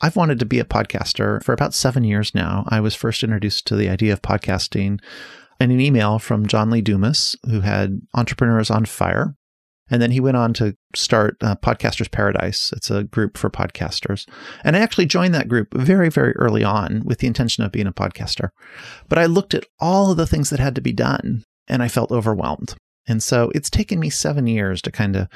I've 0.00 0.16
wanted 0.16 0.38
to 0.40 0.46
be 0.46 0.58
a 0.58 0.64
podcaster 0.64 1.42
for 1.42 1.52
about 1.52 1.74
seven 1.74 2.04
years 2.04 2.34
now. 2.34 2.64
I 2.68 2.80
was 2.80 2.94
first 2.94 3.22
introduced 3.22 3.66
to 3.68 3.76
the 3.76 3.88
idea 3.88 4.12
of 4.12 4.22
podcasting 4.22 5.00
in 5.58 5.70
an 5.70 5.80
email 5.80 6.18
from 6.18 6.46
John 6.46 6.70
Lee 6.70 6.82
Dumas, 6.82 7.36
who 7.46 7.60
had 7.60 8.00
Entrepreneurs 8.14 8.70
on 8.70 8.84
Fire. 8.84 9.34
And 9.88 10.02
then 10.02 10.10
he 10.10 10.20
went 10.20 10.36
on 10.36 10.52
to 10.54 10.76
start 10.94 11.36
uh, 11.40 11.54
Podcasters 11.56 12.10
Paradise. 12.10 12.72
It's 12.76 12.90
a 12.90 13.04
group 13.04 13.38
for 13.38 13.48
podcasters. 13.48 14.28
And 14.64 14.76
I 14.76 14.80
actually 14.80 15.06
joined 15.06 15.32
that 15.34 15.48
group 15.48 15.68
very, 15.72 16.08
very 16.10 16.32
early 16.32 16.64
on 16.64 17.02
with 17.04 17.18
the 17.18 17.28
intention 17.28 17.62
of 17.62 17.72
being 17.72 17.86
a 17.86 17.92
podcaster. 17.92 18.50
But 19.08 19.18
I 19.18 19.26
looked 19.26 19.54
at 19.54 19.66
all 19.78 20.10
of 20.10 20.16
the 20.16 20.26
things 20.26 20.50
that 20.50 20.58
had 20.58 20.74
to 20.74 20.80
be 20.80 20.92
done 20.92 21.44
and 21.68 21.82
I 21.82 21.88
felt 21.88 22.10
overwhelmed. 22.10 22.74
And 23.06 23.22
so 23.22 23.52
it's 23.54 23.70
taken 23.70 24.00
me 24.00 24.10
seven 24.10 24.46
years 24.46 24.82
to 24.82 24.90
kind 24.90 25.14
of 25.14 25.28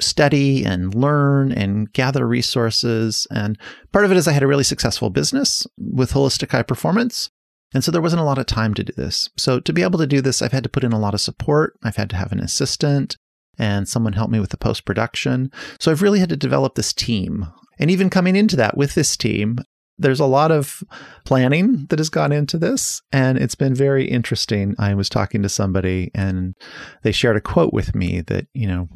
study 0.00 0.64
and 0.64 0.94
learn 0.94 1.52
and 1.52 1.92
gather 1.92 2.26
resources. 2.26 3.26
And 3.30 3.58
part 3.92 4.04
of 4.04 4.10
it 4.10 4.16
is 4.16 4.28
I 4.28 4.32
had 4.32 4.42
a 4.42 4.48
really 4.48 4.64
successful 4.64 5.10
business 5.10 5.66
with 5.76 6.12
holistic 6.12 6.50
high 6.52 6.62
performance. 6.62 7.30
And 7.74 7.84
so 7.84 7.90
there 7.90 8.02
wasn't 8.02 8.22
a 8.22 8.24
lot 8.24 8.38
of 8.38 8.46
time 8.46 8.74
to 8.74 8.84
do 8.84 8.92
this. 8.96 9.28
So 9.36 9.60
to 9.60 9.72
be 9.72 9.82
able 9.82 9.98
to 9.98 10.06
do 10.06 10.20
this, 10.20 10.40
I've 10.40 10.52
had 10.52 10.62
to 10.62 10.70
put 10.70 10.84
in 10.84 10.92
a 10.92 10.98
lot 10.98 11.14
of 11.14 11.20
support. 11.20 11.78
I've 11.82 11.96
had 11.96 12.10
to 12.10 12.16
have 12.16 12.32
an 12.32 12.40
assistant 12.40 13.16
and 13.58 13.88
someone 13.88 14.14
help 14.14 14.30
me 14.30 14.40
with 14.40 14.50
the 14.50 14.56
post 14.56 14.84
production. 14.84 15.50
So 15.80 15.90
I've 15.90 16.02
really 16.02 16.20
had 16.20 16.28
to 16.30 16.36
develop 16.36 16.74
this 16.74 16.92
team. 16.92 17.46
And 17.78 17.90
even 17.90 18.10
coming 18.10 18.36
into 18.36 18.56
that 18.56 18.76
with 18.76 18.94
this 18.94 19.16
team, 19.16 19.58
there's 19.98 20.20
a 20.20 20.26
lot 20.26 20.52
of 20.52 20.82
planning 21.24 21.86
that 21.90 21.98
has 21.98 22.08
gone 22.08 22.30
into 22.30 22.56
this 22.56 23.02
and 23.12 23.36
it's 23.36 23.56
been 23.56 23.74
very 23.74 24.06
interesting. 24.06 24.76
I 24.78 24.94
was 24.94 25.08
talking 25.08 25.42
to 25.42 25.48
somebody 25.48 26.10
and 26.14 26.54
they 27.02 27.12
shared 27.12 27.36
a 27.36 27.40
quote 27.40 27.72
with 27.72 27.94
me 27.94 28.20
that, 28.22 28.46
you 28.54 28.68
know, 28.68 28.88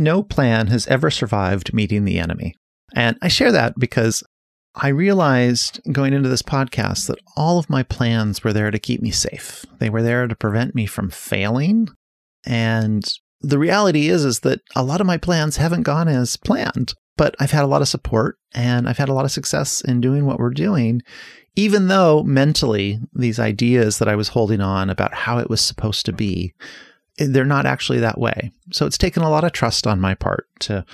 no 0.00 0.22
plan 0.22 0.68
has 0.68 0.86
ever 0.88 1.10
survived 1.10 1.74
meeting 1.74 2.04
the 2.04 2.18
enemy. 2.18 2.54
And 2.94 3.16
I 3.22 3.28
share 3.28 3.52
that 3.52 3.78
because 3.78 4.24
I 4.74 4.88
realized 4.88 5.80
going 5.92 6.12
into 6.12 6.28
this 6.28 6.42
podcast 6.42 7.06
that 7.06 7.18
all 7.36 7.58
of 7.58 7.70
my 7.70 7.82
plans 7.82 8.42
were 8.42 8.52
there 8.52 8.70
to 8.70 8.78
keep 8.78 9.00
me 9.02 9.10
safe. 9.10 9.64
They 9.78 9.90
were 9.90 10.02
there 10.02 10.26
to 10.26 10.34
prevent 10.34 10.74
me 10.74 10.86
from 10.86 11.10
failing. 11.10 11.88
And 12.44 13.04
the 13.40 13.58
reality 13.58 14.08
is 14.08 14.24
is 14.24 14.40
that 14.40 14.60
a 14.74 14.82
lot 14.82 15.00
of 15.00 15.06
my 15.06 15.16
plans 15.16 15.56
haven't 15.56 15.82
gone 15.82 16.08
as 16.08 16.36
planned, 16.36 16.94
but 17.16 17.34
I've 17.38 17.50
had 17.50 17.64
a 17.64 17.68
lot 17.68 17.82
of 17.82 17.88
support 17.88 18.38
and 18.54 18.88
I've 18.88 18.98
had 18.98 19.08
a 19.08 19.14
lot 19.14 19.24
of 19.24 19.30
success 19.30 19.80
in 19.80 20.00
doing 20.00 20.26
what 20.26 20.38
we're 20.38 20.50
doing 20.50 21.02
even 21.56 21.88
though 21.88 22.22
mentally 22.22 23.00
these 23.12 23.38
ideas 23.38 23.98
that 23.98 24.08
I 24.08 24.16
was 24.16 24.28
holding 24.28 24.60
on 24.60 24.88
about 24.88 25.12
how 25.12 25.38
it 25.38 25.50
was 25.50 25.60
supposed 25.60 26.06
to 26.06 26.12
be 26.12 26.54
they're 27.18 27.44
not 27.44 27.66
actually 27.66 28.00
that 28.00 28.18
way. 28.18 28.52
So 28.72 28.86
it's 28.86 28.98
taken 28.98 29.22
a 29.22 29.30
lot 29.30 29.44
of 29.44 29.52
trust 29.52 29.86
on 29.86 30.00
my 30.00 30.14
part 30.14 30.46
to 30.60 30.84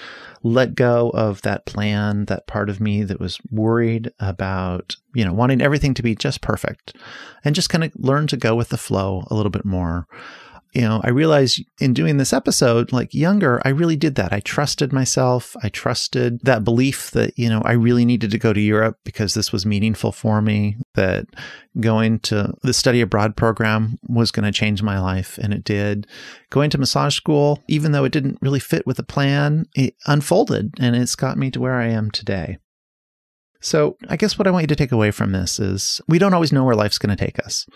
let 0.42 0.74
go 0.74 1.10
of 1.10 1.42
that 1.42 1.66
plan, 1.66 2.24
that 2.26 2.46
part 2.46 2.70
of 2.70 2.80
me 2.80 3.02
that 3.04 3.20
was 3.20 3.38
worried 3.50 4.12
about, 4.18 4.96
you 5.14 5.24
know, 5.24 5.32
wanting 5.32 5.60
everything 5.60 5.94
to 5.94 6.02
be 6.02 6.14
just 6.14 6.40
perfect 6.40 6.96
and 7.44 7.54
just 7.54 7.70
kind 7.70 7.84
of 7.84 7.92
learn 7.96 8.26
to 8.28 8.36
go 8.36 8.54
with 8.54 8.70
the 8.70 8.76
flow 8.76 9.24
a 9.30 9.34
little 9.34 9.50
bit 9.50 9.64
more 9.64 10.06
you 10.72 10.82
know, 10.82 11.00
I 11.02 11.08
realized 11.08 11.64
in 11.80 11.94
doing 11.94 12.18
this 12.18 12.32
episode, 12.32 12.92
like 12.92 13.14
younger, 13.14 13.62
I 13.64 13.70
really 13.70 13.96
did 13.96 14.14
that. 14.16 14.32
I 14.32 14.40
trusted 14.40 14.92
myself. 14.92 15.56
I 15.62 15.68
trusted 15.68 16.40
that 16.42 16.64
belief 16.64 17.10
that, 17.12 17.38
you 17.38 17.48
know, 17.48 17.62
I 17.64 17.72
really 17.72 18.04
needed 18.04 18.30
to 18.30 18.38
go 18.38 18.52
to 18.52 18.60
Europe 18.60 18.98
because 19.04 19.34
this 19.34 19.52
was 19.52 19.64
meaningful 19.64 20.12
for 20.12 20.42
me, 20.42 20.76
that 20.94 21.26
going 21.80 22.18
to 22.20 22.52
the 22.62 22.74
study 22.74 23.00
abroad 23.00 23.36
program 23.36 23.98
was 24.06 24.30
going 24.30 24.44
to 24.44 24.52
change 24.52 24.82
my 24.82 25.00
life. 25.00 25.38
And 25.38 25.54
it 25.54 25.64
did. 25.64 26.06
Going 26.50 26.70
to 26.70 26.78
massage 26.78 27.16
school, 27.16 27.62
even 27.68 27.92
though 27.92 28.04
it 28.04 28.12
didn't 28.12 28.38
really 28.42 28.60
fit 28.60 28.86
with 28.86 28.98
the 28.98 29.02
plan, 29.02 29.66
it 29.74 29.94
unfolded 30.06 30.74
and 30.78 30.94
it's 30.94 31.16
got 31.16 31.38
me 31.38 31.50
to 31.52 31.60
where 31.60 31.76
I 31.76 31.86
am 31.86 32.10
today. 32.10 32.58
So 33.60 33.96
I 34.08 34.16
guess 34.16 34.38
what 34.38 34.46
I 34.46 34.50
want 34.50 34.64
you 34.64 34.68
to 34.68 34.76
take 34.76 34.92
away 34.92 35.10
from 35.10 35.32
this 35.32 35.58
is 35.58 36.00
we 36.06 36.18
don't 36.18 36.34
always 36.34 36.52
know 36.52 36.64
where 36.64 36.76
life's 36.76 36.98
going 36.98 37.16
to 37.16 37.24
take 37.24 37.38
us. 37.38 37.66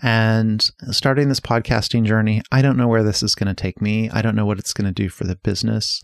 And 0.00 0.68
starting 0.90 1.28
this 1.28 1.40
podcasting 1.40 2.04
journey, 2.04 2.42
I 2.52 2.62
don't 2.62 2.76
know 2.76 2.86
where 2.86 3.02
this 3.02 3.22
is 3.22 3.34
going 3.34 3.48
to 3.48 3.60
take 3.60 3.82
me. 3.82 4.08
I 4.10 4.22
don't 4.22 4.36
know 4.36 4.46
what 4.46 4.58
it's 4.58 4.72
going 4.72 4.86
to 4.86 4.92
do 4.92 5.08
for 5.08 5.24
the 5.24 5.36
business. 5.36 6.00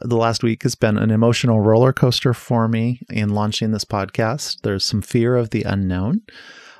The 0.00 0.16
last 0.16 0.42
week 0.42 0.62
has 0.64 0.74
been 0.74 0.98
an 0.98 1.10
emotional 1.10 1.60
roller 1.60 1.92
coaster 1.92 2.34
for 2.34 2.68
me 2.68 3.00
in 3.08 3.30
launching 3.30 3.70
this 3.70 3.84
podcast. 3.84 4.60
There's 4.62 4.84
some 4.84 5.02
fear 5.02 5.36
of 5.36 5.50
the 5.50 5.62
unknown. 5.62 6.22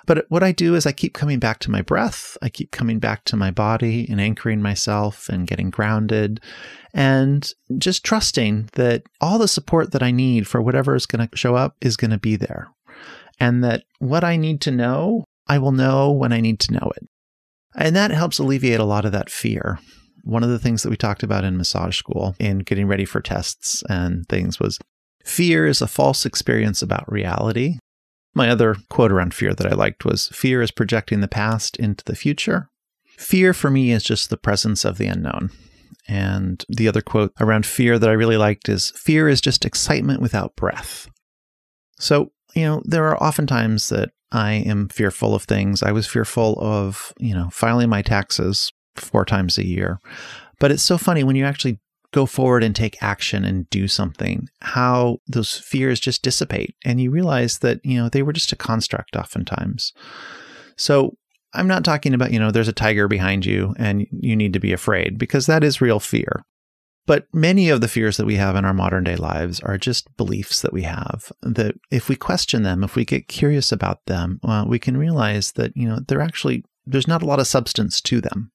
But 0.07 0.27
what 0.29 0.43
I 0.43 0.53
do 0.53 0.75
is 0.75 0.87
I 0.87 0.93
keep 0.93 1.15
coming 1.15 1.39
back 1.39 1.61
to 1.61 1.71
my 1.71 1.83
breath. 1.83 2.37
I 2.43 2.49
keep 2.49 2.73
coming 2.73 2.99
back 2.99 3.25
to 3.27 3.37
my 3.37 3.51
body 3.51 4.07
and 4.11 4.21
anchoring 4.21 4.61
myself 4.61 5.29
and 5.29 5.47
getting 5.47 5.71
grounded 5.71 6.41
and 6.93 7.53
just 7.79 8.05
trusting 8.05 8.71
that 8.73 9.05
all 9.21 9.39
the 9.39 9.47
support 9.47 9.93
that 9.93 10.03
I 10.03 10.11
need 10.11 10.49
for 10.49 10.61
whatever 10.61 10.95
is 10.95 11.07
going 11.07 11.29
to 11.29 11.37
show 11.37 11.55
up 11.55 11.77
is 11.81 11.97
going 11.97 12.11
to 12.11 12.19
be 12.19 12.37
there. 12.37 12.69
And 13.39 13.63
that 13.63 13.85
what 13.99 14.25
I 14.25 14.37
need 14.37 14.61
to 14.63 14.71
know 14.71 15.25
I 15.51 15.59
will 15.59 15.73
know 15.73 16.13
when 16.13 16.33
I 16.33 16.41
need 16.41 16.61
to 16.61 16.73
know 16.75 16.93
it. 16.97 17.09
And 17.75 17.97
that 17.97 18.13
helps 18.13 18.39
alleviate 18.39 18.79
a 18.79 18.85
lot 18.85 19.05
of 19.05 19.11
that 19.11 19.29
fear. 19.29 19.81
One 20.23 20.45
of 20.45 20.49
the 20.49 20.61
things 20.61 20.85
that 20.85 20.91
we 20.91 20.97
talked 20.97 21.25
about 21.25 21.43
in 21.43 21.57
massage 21.57 21.99
school 21.99 22.37
in 22.39 22.61
getting 22.61 22.87
ready 22.87 23.05
for 23.05 23.21
tests 23.21 23.83
and 23.89 24.25
things 24.29 24.61
was 24.61 24.79
fear 25.25 25.67
is 25.67 25.83
a 25.83 25.89
false 25.89 26.25
experience 26.25 26.83
about 26.83 27.11
reality. 27.11 27.79
My 28.33 28.49
other 28.49 28.77
quote 28.91 29.11
around 29.11 29.35
fear 29.35 29.53
that 29.53 29.67
I 29.67 29.75
liked 29.75 30.05
was 30.05 30.29
fear 30.29 30.63
is 30.63 30.71
projecting 30.71 31.21
the 31.21 31.27
past 31.27 31.77
into 31.79 32.05
the 32.05 32.15
future. 32.15 32.69
Fear 33.19 33.53
for 33.53 33.71
me 33.71 33.91
is 33.91 34.05
just 34.05 34.31
the 34.31 34.37
presence 34.37 34.85
of 34.85 34.99
the 34.99 35.09
unknown. 35.09 35.51
And 36.07 36.65
the 36.69 36.87
other 36.87 37.03
quote 37.03 37.33
around 37.41 37.67
fear 37.67 37.99
that 37.99 38.09
I 38.09 38.13
really 38.13 38.37
liked 38.37 38.69
is 38.69 38.93
fear 38.95 39.29
is 39.29 39.41
just 39.41 39.65
excitement 39.65 40.23
without 40.23 40.55
breath. 40.55 41.09
So, 41.99 42.31
you 42.55 42.63
know, 42.63 42.83
there 42.85 43.09
are 43.09 43.21
often 43.21 43.49
times 43.49 43.89
that 43.89 44.11
I 44.33 44.53
am 44.53 44.89
fearful 44.89 45.35
of 45.35 45.45
things. 45.45 45.83
I 45.83 45.93
was 45.93 46.07
fearful 46.07 46.59
of, 46.61 47.13
you 47.19 47.35
know, 47.35 47.51
filing 47.51 47.89
my 47.89 48.03
taxes 48.03 48.73
four 48.97 49.25
times 49.25 49.59
a 49.59 49.67
year. 49.67 50.01
But 50.59 50.71
it's 50.71 50.83
so 50.83 50.99
funny 50.99 51.25
when 51.25 51.37
you 51.37 51.45
actually 51.45 51.79
go 52.13 52.27
forward 52.27 52.63
and 52.63 52.75
take 52.75 53.03
action 53.03 53.45
and 53.45 53.69
do 53.71 53.87
something, 53.87 54.49
how 54.61 55.19
those 55.27 55.59
fears 55.59 56.01
just 56.01 56.23
dissipate. 56.23 56.75
And 56.85 57.01
you 57.01 57.11
realize 57.11 57.59
that, 57.59 57.85
you 57.85 58.01
know, 58.01 58.09
they 58.09 58.23
were 58.23 58.33
just 58.33 58.53
a 58.53 58.57
construct 58.57 59.17
oftentimes. 59.17 59.93
So 60.77 61.17
I'm 61.55 61.69
not 61.69 61.85
talking 61.85 62.15
about, 62.15 62.33
you 62.33 62.39
know, 62.39 62.51
there's 62.51 62.69
a 62.69 62.73
tiger 62.73 63.09
behind 63.09 63.47
you 63.47 63.75
and 63.79 64.07
you 64.11 64.37
need 64.37 64.53
to 64.55 64.61
be 64.61 64.73
afraid 64.73 65.19
because 65.19 65.47
that 65.47 65.65
is 65.65 65.81
real 65.81 66.01
fear. 66.01 66.45
But 67.07 67.27
many 67.33 67.71
of 67.71 67.81
the 67.81 67.89
fears 67.89 68.17
that 68.19 68.27
we 68.27 68.37
have 68.37 68.57
in 68.57 68.65
our 68.65 68.75
modern 68.75 69.05
day 69.05 69.17
lives 69.17 69.59
are 69.61 69.79
just 69.79 70.17
beliefs 70.17 70.63
that 70.63 70.73
we 70.73 70.83
have 70.83 71.33
that 71.43 71.75
if 71.91 72.09
we 72.09 72.17
question 72.17 72.63
them, 72.63 72.85
if 72.85 72.95
we 72.95 73.05
get 73.05 73.27
curious 73.27 73.73
about 73.73 74.05
them, 74.07 74.39
well, 74.43 74.69
we 74.69 74.79
can 74.79 74.97
realize 74.97 75.53
that, 75.53 75.77
you 75.77 75.89
know, 75.89 76.01
they're 76.07 76.21
actually, 76.21 76.65
there's 76.87 77.09
not 77.09 77.23
a 77.23 77.27
lot 77.27 77.41
of 77.41 77.47
substance 77.47 78.01
to 78.03 78.21
them. 78.21 78.53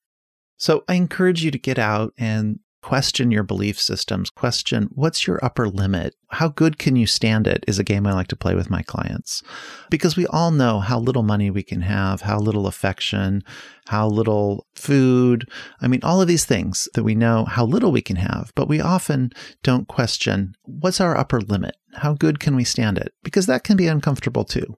So 0.58 0.84
I 0.88 0.94
encourage 0.94 1.44
you 1.44 1.52
to 1.52 1.58
get 1.58 1.78
out 1.78 2.14
and 2.18 2.60
question 2.86 3.32
your 3.32 3.42
belief 3.42 3.82
systems, 3.82 4.30
question 4.30 4.88
what's 4.94 5.26
your 5.26 5.44
upper 5.44 5.68
limit? 5.68 6.14
How 6.30 6.50
good 6.50 6.78
can 6.78 6.96
you 6.96 7.08
stand 7.08 7.48
it 7.48 7.64
is 7.68 7.80
a 7.80 7.84
game 7.84 8.06
I 8.06 8.14
like 8.14 8.28
to 8.28 8.36
play 8.36 8.54
with 8.54 8.70
my 8.70 8.84
clients. 8.84 9.42
Because 9.90 10.16
we 10.16 10.28
all 10.28 10.52
know 10.52 10.82
how 10.82 11.00
little 11.00 11.24
money 11.24 11.50
we 11.50 11.64
can 11.64 11.82
have, 11.82 12.22
how 12.22 12.38
little 12.38 12.68
affection, 12.68 13.42
how 13.88 14.08
little 14.08 14.68
food. 14.76 15.50
I 15.82 15.88
mean, 15.88 16.02
all 16.04 16.22
of 16.22 16.28
these 16.28 16.46
things 16.46 16.88
that 16.94 17.04
we 17.04 17.16
know 17.16 17.46
how 17.46 17.66
little 17.66 17.92
we 17.92 18.04
can 18.04 18.18
have, 18.18 18.52
but 18.54 18.70
we 18.70 18.80
often 18.80 19.32
don't 19.64 19.88
question 19.88 20.54
what's 20.62 21.02
our 21.02 21.18
upper 21.18 21.42
limit? 21.42 21.76
How 21.96 22.14
good 22.14 22.40
can 22.40 22.56
we 22.56 22.64
stand 22.64 23.00
it? 23.00 23.14
Because 23.24 23.48
that 23.48 23.64
can 23.64 23.78
be 23.78 23.88
uncomfortable 23.88 24.44
too. 24.44 24.78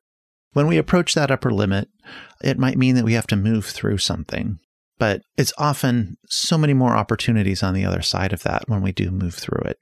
When 0.53 0.67
we 0.67 0.77
approach 0.77 1.13
that 1.13 1.29
upper 1.29 1.51
limit, 1.51 1.89
it 2.41 2.57
might 2.57 2.77
mean 2.77 2.95
that 2.95 3.03
we 3.03 3.15
have 3.15 3.27
to 3.27 3.35
move 3.35 3.65
through 3.65 3.97
something 3.97 4.59
but 4.97 5.21
it's 5.37 5.53
often 5.57 6.17
so 6.27 6.57
many 6.57 6.73
more 6.73 6.95
opportunities 6.95 7.63
on 7.63 7.73
the 7.73 7.85
other 7.85 8.01
side 8.01 8.33
of 8.33 8.43
that 8.43 8.63
when 8.67 8.81
we 8.81 8.91
do 8.91 9.11
move 9.11 9.35
through 9.35 9.61
it. 9.65 9.79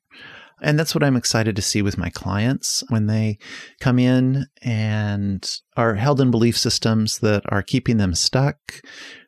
And 0.61 0.79
that's 0.79 0.95
what 0.95 1.03
I'm 1.03 1.17
excited 1.17 1.55
to 1.55 1.61
see 1.61 1.81
with 1.81 1.97
my 1.97 2.09
clients 2.09 2.83
when 2.87 3.07
they 3.07 3.37
come 3.81 3.99
in 3.99 4.45
and 4.61 5.59
are 5.75 5.95
held 5.95 6.21
in 6.21 6.31
belief 6.31 6.57
systems 6.57 7.19
that 7.19 7.43
are 7.49 7.61
keeping 7.61 7.97
them 7.97 8.15
stuck, 8.15 8.57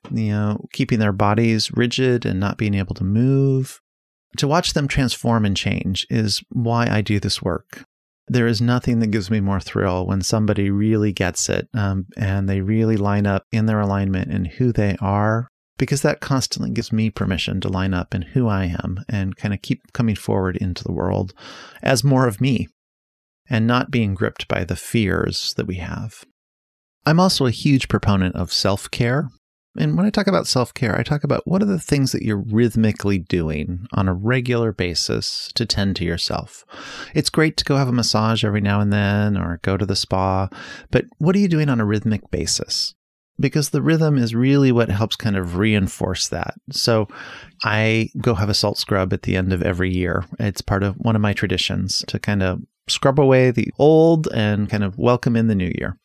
you 0.10 0.32
know, 0.32 0.65
keeping 0.71 1.00
their 1.00 1.12
bodies 1.12 1.71
rigid 1.73 2.26
and 2.26 2.39
not 2.39 2.58
being 2.58 2.73
able 2.73 2.95
to 2.95 3.04
move. 3.04 3.82
To 4.38 4.47
watch 4.47 4.73
them 4.73 4.88
transform 4.88 5.45
and 5.45 5.56
change 5.56 6.08
is 6.10 6.41
why 6.50 6.88
I 6.89 7.02
do 7.02 7.19
this 7.19 7.41
work. 7.41 7.84
There 8.30 8.47
is 8.47 8.62
nothing 8.62 9.00
that 9.00 9.12
gives 9.12 9.30
me 9.30 9.39
more 9.39 9.60
thrill 9.60 10.06
when 10.06 10.21
somebody 10.21 10.69
really 10.69 11.13
gets 11.13 11.50
it 11.50 11.67
um, 11.73 12.08
and 12.17 12.47
they 12.47 12.62
really 12.62 12.97
line 12.97 13.26
up 13.26 13.45
in 13.52 13.65
their 13.65 13.80
alignment 13.80 14.32
and 14.32 14.47
who 14.47 14.71
they 14.71 14.97
are 15.00 15.50
because 15.77 16.01
that 16.01 16.19
constantly 16.19 16.71
gives 16.71 16.91
me 16.91 17.09
permission 17.09 17.61
to 17.61 17.69
line 17.69 17.93
up 17.93 18.13
in 18.13 18.23
who 18.23 18.47
I 18.47 18.65
am 18.83 19.03
and 19.07 19.35
kind 19.35 19.53
of 19.53 19.61
keep 19.61 19.93
coming 19.93 20.15
forward 20.15 20.57
into 20.57 20.83
the 20.83 20.91
world 20.91 21.33
as 21.81 22.03
more 22.03 22.27
of 22.27 22.41
me 22.41 22.67
and 23.49 23.65
not 23.65 23.91
being 23.91 24.13
gripped 24.13 24.47
by 24.47 24.63
the 24.63 24.75
fears 24.75 25.53
that 25.55 25.67
we 25.67 25.75
have. 25.75 26.25
I'm 27.05 27.19
also 27.19 27.45
a 27.45 27.51
huge 27.51 27.87
proponent 27.87 28.35
of 28.35 28.51
self 28.51 28.91
care. 28.91 29.29
And 29.79 29.95
when 29.95 30.07
I 30.07 30.09
talk 30.09 30.27
about 30.27 30.47
self 30.47 30.73
care, 30.73 30.97
I 30.97 31.03
talk 31.03 31.23
about 31.23 31.47
what 31.47 31.61
are 31.61 31.67
the 31.67 31.79
things 31.79 32.11
that 32.11 32.23
you're 32.23 32.43
rhythmically 32.43 33.19
doing 33.19 33.85
on 33.93 34.07
a 34.07 34.13
regular 34.13 34.73
basis 34.73 35.49
to 35.53 35.65
tend 35.65 35.95
to 35.97 36.05
yourself. 36.05 36.65
It's 37.13 37.29
great 37.29 37.55
to 37.57 37.63
go 37.63 37.77
have 37.77 37.87
a 37.87 37.93
massage 37.93 38.43
every 38.43 38.61
now 38.61 38.81
and 38.81 38.91
then 38.91 39.37
or 39.37 39.59
go 39.61 39.77
to 39.77 39.85
the 39.85 39.95
spa, 39.95 40.49
but 40.91 41.05
what 41.19 41.35
are 41.35 41.39
you 41.39 41.47
doing 41.47 41.69
on 41.69 41.79
a 41.79 41.85
rhythmic 41.85 42.29
basis? 42.31 42.95
Because 43.39 43.69
the 43.69 43.82
rhythm 43.82 44.17
is 44.17 44.34
really 44.36 44.71
what 44.71 44.89
helps 44.89 45.15
kind 45.15 45.36
of 45.36 45.58
reinforce 45.58 46.30
that. 46.30 46.56
So 46.71 47.08
I 47.63 48.10
go 48.19 48.34
have 48.34 48.50
a 48.50 48.54
salt 48.54 48.78
scrub 48.78 49.13
at 49.13 49.23
the 49.23 49.36
end 49.36 49.54
of 49.54 49.62
every 49.62 49.93
year. 49.93 50.26
It's 50.39 50.62
part 50.62 50.84
of 50.84 50.95
one 50.95 51.15
of 51.15 51.21
my 51.21 51.34
traditions 51.34 52.04
to 52.08 52.19
kind 52.19 52.41
of 52.43 52.62
scrub 52.88 53.19
away 53.19 53.52
the 53.52 53.71
old 53.78 54.28
and 54.34 54.69
kind 54.69 54.84
of 54.84 54.97
welcome 54.97 55.36
in 55.36 55.47
the 55.47 55.56
new 55.56 55.71
year. 55.78 56.00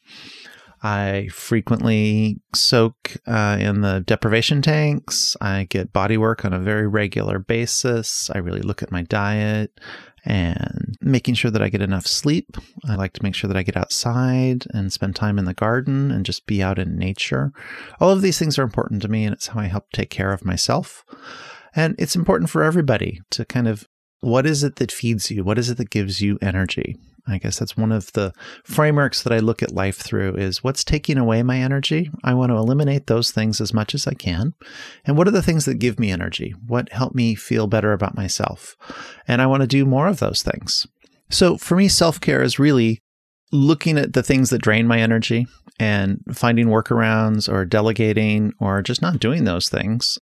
I 0.84 1.28
frequently 1.32 2.40
soak 2.54 3.16
uh, 3.26 3.56
in 3.60 3.82
the 3.82 4.02
deprivation 4.04 4.62
tanks. 4.62 5.36
I 5.40 5.64
get 5.70 5.92
body 5.92 6.16
work 6.16 6.44
on 6.44 6.52
a 6.52 6.58
very 6.58 6.88
regular 6.88 7.38
basis. 7.38 8.30
I 8.34 8.38
really 8.38 8.62
look 8.62 8.82
at 8.82 8.90
my 8.90 9.02
diet 9.02 9.78
and 10.24 10.96
making 11.00 11.34
sure 11.34 11.50
that 11.50 11.62
I 11.62 11.68
get 11.68 11.82
enough 11.82 12.06
sleep. 12.06 12.56
I 12.88 12.94
like 12.94 13.12
to 13.14 13.22
make 13.22 13.34
sure 13.34 13.48
that 13.48 13.56
I 13.56 13.62
get 13.62 13.76
outside 13.76 14.64
and 14.72 14.92
spend 14.92 15.16
time 15.16 15.38
in 15.38 15.44
the 15.44 15.54
garden 15.54 16.10
and 16.10 16.24
just 16.24 16.46
be 16.46 16.62
out 16.62 16.78
in 16.78 16.96
nature. 16.96 17.52
All 18.00 18.10
of 18.10 18.22
these 18.22 18.38
things 18.38 18.58
are 18.58 18.62
important 18.62 19.02
to 19.02 19.08
me, 19.08 19.24
and 19.24 19.34
it's 19.34 19.48
how 19.48 19.60
I 19.60 19.66
help 19.66 19.90
take 19.92 20.10
care 20.10 20.32
of 20.32 20.44
myself. 20.44 21.04
And 21.74 21.94
it's 21.98 22.16
important 22.16 22.50
for 22.50 22.62
everybody 22.62 23.20
to 23.30 23.44
kind 23.44 23.66
of 23.66 23.88
what 24.20 24.46
is 24.46 24.62
it 24.62 24.76
that 24.76 24.92
feeds 24.92 25.30
you? 25.30 25.42
What 25.42 25.58
is 25.58 25.68
it 25.68 25.78
that 25.78 25.90
gives 25.90 26.20
you 26.20 26.38
energy? 26.40 26.96
I 27.26 27.38
guess 27.38 27.58
that's 27.58 27.76
one 27.76 27.92
of 27.92 28.12
the 28.12 28.32
frameworks 28.64 29.22
that 29.22 29.32
I 29.32 29.38
look 29.38 29.62
at 29.62 29.72
life 29.72 29.96
through 29.96 30.34
is 30.34 30.64
what's 30.64 30.82
taking 30.82 31.18
away 31.18 31.42
my 31.42 31.58
energy? 31.58 32.10
I 32.24 32.34
want 32.34 32.50
to 32.50 32.56
eliminate 32.56 33.06
those 33.06 33.30
things 33.30 33.60
as 33.60 33.72
much 33.72 33.94
as 33.94 34.06
I 34.06 34.14
can. 34.14 34.54
And 35.04 35.16
what 35.16 35.28
are 35.28 35.32
the 35.32 35.42
things 35.42 35.64
that 35.66 35.74
give 35.78 36.00
me 36.00 36.10
energy? 36.10 36.54
What 36.66 36.90
help 36.92 37.14
me 37.14 37.34
feel 37.34 37.68
better 37.68 37.92
about 37.92 38.16
myself? 38.16 38.76
And 39.28 39.40
I 39.40 39.46
want 39.46 39.60
to 39.60 39.68
do 39.68 39.84
more 39.84 40.08
of 40.08 40.18
those 40.18 40.42
things. 40.42 40.86
So 41.30 41.56
for 41.56 41.76
me, 41.76 41.88
self 41.88 42.20
care 42.20 42.42
is 42.42 42.58
really 42.58 43.00
looking 43.52 43.98
at 43.98 44.14
the 44.14 44.22
things 44.22 44.50
that 44.50 44.62
drain 44.62 44.86
my 44.86 44.98
energy 44.98 45.46
and 45.78 46.20
finding 46.32 46.66
workarounds 46.66 47.52
or 47.52 47.64
delegating 47.64 48.52
or 48.58 48.82
just 48.82 49.02
not 49.02 49.20
doing 49.20 49.44
those 49.44 49.68
things 49.68 50.18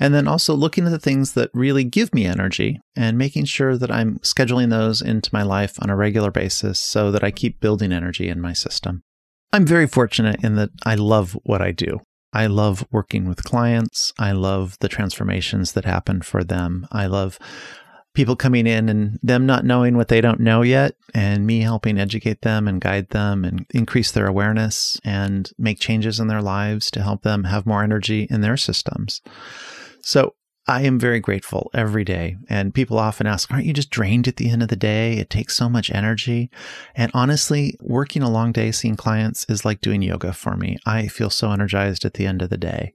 and 0.00 0.12
then 0.12 0.26
also 0.26 0.54
looking 0.54 0.86
at 0.86 0.90
the 0.90 0.98
things 0.98 1.32
that 1.32 1.50
really 1.54 1.84
give 1.84 2.12
me 2.14 2.26
energy 2.26 2.80
and 2.96 3.16
making 3.16 3.44
sure 3.44 3.76
that 3.76 3.90
I'm 3.90 4.18
scheduling 4.18 4.70
those 4.70 5.00
into 5.00 5.30
my 5.32 5.42
life 5.42 5.76
on 5.80 5.90
a 5.90 5.96
regular 5.96 6.30
basis 6.30 6.78
so 6.78 7.10
that 7.10 7.22
I 7.22 7.30
keep 7.30 7.60
building 7.60 7.92
energy 7.92 8.28
in 8.28 8.40
my 8.40 8.52
system. 8.52 9.02
I'm 9.52 9.66
very 9.66 9.86
fortunate 9.86 10.42
in 10.42 10.56
that 10.56 10.70
I 10.84 10.96
love 10.96 11.38
what 11.44 11.62
I 11.62 11.70
do. 11.70 12.00
I 12.32 12.46
love 12.46 12.84
working 12.90 13.28
with 13.28 13.44
clients. 13.44 14.12
I 14.18 14.32
love 14.32 14.76
the 14.80 14.88
transformations 14.88 15.72
that 15.72 15.84
happen 15.84 16.22
for 16.22 16.42
them. 16.42 16.88
I 16.90 17.06
love 17.06 17.38
people 18.14 18.34
coming 18.34 18.66
in 18.66 18.88
and 18.88 19.18
them 19.22 19.46
not 19.46 19.64
knowing 19.64 19.96
what 19.96 20.08
they 20.08 20.20
don't 20.20 20.40
know 20.40 20.62
yet, 20.62 20.94
and 21.14 21.46
me 21.46 21.60
helping 21.60 21.98
educate 21.98 22.42
them 22.42 22.66
and 22.66 22.80
guide 22.80 23.10
them 23.10 23.44
and 23.44 23.66
increase 23.70 24.10
their 24.10 24.26
awareness 24.26 25.00
and 25.04 25.52
make 25.58 25.78
changes 25.78 26.18
in 26.18 26.28
their 26.28 26.42
lives 26.42 26.90
to 26.92 27.02
help 27.02 27.22
them 27.22 27.44
have 27.44 27.66
more 27.66 27.82
energy 27.82 28.26
in 28.30 28.40
their 28.40 28.56
systems. 28.56 29.20
So 30.04 30.34
I 30.66 30.82
am 30.82 30.98
very 30.98 31.20
grateful 31.20 31.70
every 31.74 32.04
day. 32.04 32.36
And 32.48 32.74
people 32.74 32.98
often 32.98 33.26
ask, 33.26 33.50
aren't 33.50 33.66
you 33.66 33.72
just 33.72 33.90
drained 33.90 34.28
at 34.28 34.36
the 34.36 34.50
end 34.50 34.62
of 34.62 34.68
the 34.68 34.76
day? 34.76 35.14
It 35.14 35.30
takes 35.30 35.56
so 35.56 35.68
much 35.68 35.90
energy. 35.90 36.50
And 36.94 37.10
honestly, 37.14 37.76
working 37.80 38.22
a 38.22 38.30
long 38.30 38.52
day 38.52 38.70
seeing 38.70 38.96
clients 38.96 39.44
is 39.48 39.64
like 39.64 39.80
doing 39.80 40.02
yoga 40.02 40.32
for 40.32 40.56
me. 40.56 40.78
I 40.86 41.08
feel 41.08 41.30
so 41.30 41.50
energized 41.50 42.04
at 42.04 42.14
the 42.14 42.26
end 42.26 42.40
of 42.40 42.50
the 42.50 42.56
day. 42.56 42.94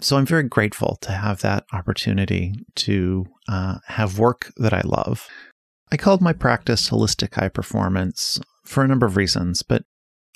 So 0.00 0.16
I'm 0.16 0.26
very 0.26 0.42
grateful 0.42 0.96
to 1.02 1.12
have 1.12 1.40
that 1.42 1.64
opportunity 1.72 2.54
to 2.76 3.26
uh, 3.48 3.78
have 3.86 4.18
work 4.18 4.52
that 4.56 4.72
I 4.72 4.82
love. 4.84 5.28
I 5.92 5.96
called 5.96 6.20
my 6.20 6.32
practice 6.32 6.90
Holistic 6.90 7.34
High 7.34 7.48
Performance 7.48 8.40
for 8.64 8.82
a 8.82 8.88
number 8.88 9.06
of 9.06 9.16
reasons, 9.16 9.62
but 9.62 9.84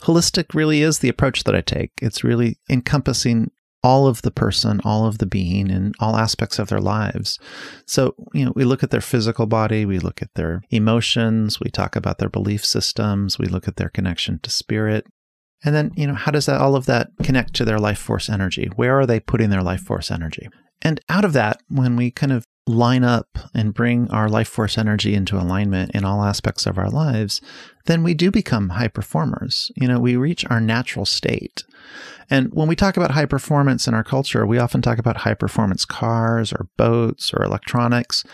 holistic 0.02 0.54
really 0.54 0.83
is 0.83 1.00
the 1.00 1.09
approach 1.09 1.42
that 1.44 1.57
I 1.57 1.61
take. 1.61 1.90
It's 2.00 2.22
really 2.22 2.59
encompassing 2.70 3.50
all 3.88 4.07
of 4.07 4.20
the 4.20 4.31
person, 4.31 4.83
all 4.85 5.07
of 5.07 5.16
the 5.16 5.24
being, 5.24 5.70
and 5.70 5.94
all 5.98 6.14
aspects 6.14 6.59
of 6.59 6.68
their 6.68 6.79
lives. 6.79 7.38
So, 7.87 8.14
you 8.35 8.44
know, 8.44 8.53
we 8.55 8.64
look 8.64 8.83
at 8.83 8.90
their 8.90 9.01
physical 9.01 9.46
body, 9.46 9.87
we 9.87 9.98
look 9.98 10.20
at 10.20 10.35
their 10.35 10.61
emotions, 10.68 11.59
we 11.59 11.70
talk 11.70 11.96
about 11.96 12.18
their 12.18 12.29
belief 12.29 12.66
systems, 12.66 13.38
we 13.38 13.46
look 13.46 13.66
at 13.66 13.77
their 13.77 13.88
connection 13.88 14.40
to 14.42 14.51
spirit. 14.51 15.07
And 15.64 15.74
then, 15.74 15.92
you 15.96 16.07
know, 16.07 16.12
how 16.14 16.31
does 16.31 16.44
that 16.44 16.61
all 16.61 16.77
of 16.77 16.85
that 16.85 17.09
connect 17.22 17.55
to 17.55 17.64
their 17.64 17.79
life 17.79 17.98
force 17.98 18.29
energy? 18.29 18.68
Where 18.77 19.01
are 19.01 19.07
they 19.07 19.20
putting 19.20 19.48
their 19.48 19.62
life 19.62 19.81
force 19.81 20.11
energy? 20.11 20.51
And 20.83 21.01
out 21.09 21.24
of 21.24 21.33
that, 21.33 21.62
when 21.68 21.96
we 21.96 22.11
kind 22.11 22.31
of 22.31 22.44
line 22.68 23.04
up 23.04 23.38
and 23.54 23.74
bring 23.74 24.11
our 24.11 24.28
life 24.28 24.48
force 24.48 24.76
energy 24.76 25.14
into 25.14 25.38
alignment 25.38 25.90
in 25.92 26.04
all 26.04 26.22
aspects 26.22 26.66
of 26.66 26.78
our 26.78 26.90
lives, 26.90 27.40
then 27.87 28.02
we 28.02 28.14
do 28.14 28.31
become 28.31 28.70
high 28.70 28.88
performers. 28.88 29.72
You 29.76 29.88
know, 29.88 29.98
we 29.98 30.16
reach 30.16 30.44
our 30.50 30.61
natural 30.61 31.07
state. 31.07 31.64
And 32.31 32.52
when 32.52 32.68
we 32.68 32.76
talk 32.76 32.96
about 32.96 33.12
high 33.12 33.26
performance 33.26 33.88
in 33.88 33.94
our 33.94 34.04
culture, 34.04 34.46
we 34.46 34.59
often 34.59 34.83
talk 34.83 34.98
about 34.98 35.18
high 35.18 35.35
performance 35.35 35.85
cars 35.85 36.52
or 36.52 36.68
boats 36.76 37.33
or 37.33 37.42
electronics. 37.42 38.24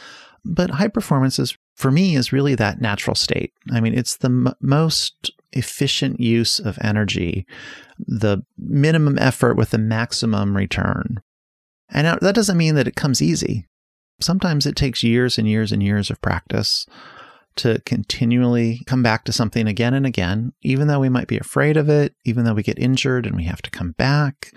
But 0.45 0.71
high 0.71 0.89
performance 0.89 1.39
is, 1.39 1.57
for 1.77 1.91
me, 1.91 2.17
is 2.17 2.33
really 2.33 2.55
that 2.57 2.81
natural 2.81 3.15
state. 3.15 3.53
I 3.73 3.81
mean, 3.81 3.95
it's 3.95 4.17
the 4.17 4.27
m- 4.27 4.55
most 4.61 5.31
efficient 5.53 6.19
use 6.19 6.59
of 6.59 6.77
energy, 6.81 7.47
the 7.99 8.43
minimum 8.59 9.19
effort 9.19 9.57
with 9.57 9.71
the 9.71 9.79
maximum 9.79 10.57
return. 10.57 11.21
And 11.89 12.19
that 12.21 12.35
doesn't 12.35 12.57
mean 12.57 12.75
that 12.75 12.89
it 12.89 12.97
comes 12.97 13.23
easy. 13.23 13.69
Sometimes 14.25 14.67
it 14.67 14.75
takes 14.75 15.03
years 15.03 15.39
and 15.39 15.47
years 15.47 15.71
and 15.71 15.83
years 15.83 16.11
of 16.11 16.21
practice 16.21 16.87
to 17.57 17.81
continually 17.85 18.83
come 18.87 19.03
back 19.03 19.25
to 19.25 19.33
something 19.33 19.69
again 19.69 19.95
and 19.95 20.07
again, 20.07 20.53
even 20.63 20.89
though 20.89 20.99
we 20.99 21.09
might 21.09 21.29
be 21.29 21.39
afraid 21.39 21.77
of 21.77 21.89
it, 21.89 22.15
even 22.25 22.45
though 22.45 22.55
we 22.55 22.63
get 22.63 22.79
injured 22.79 23.27
and 23.27 23.37
we 23.37 23.45
have 23.45 23.63
to 23.63 23.71
come 23.71 23.93
back. 23.93 24.53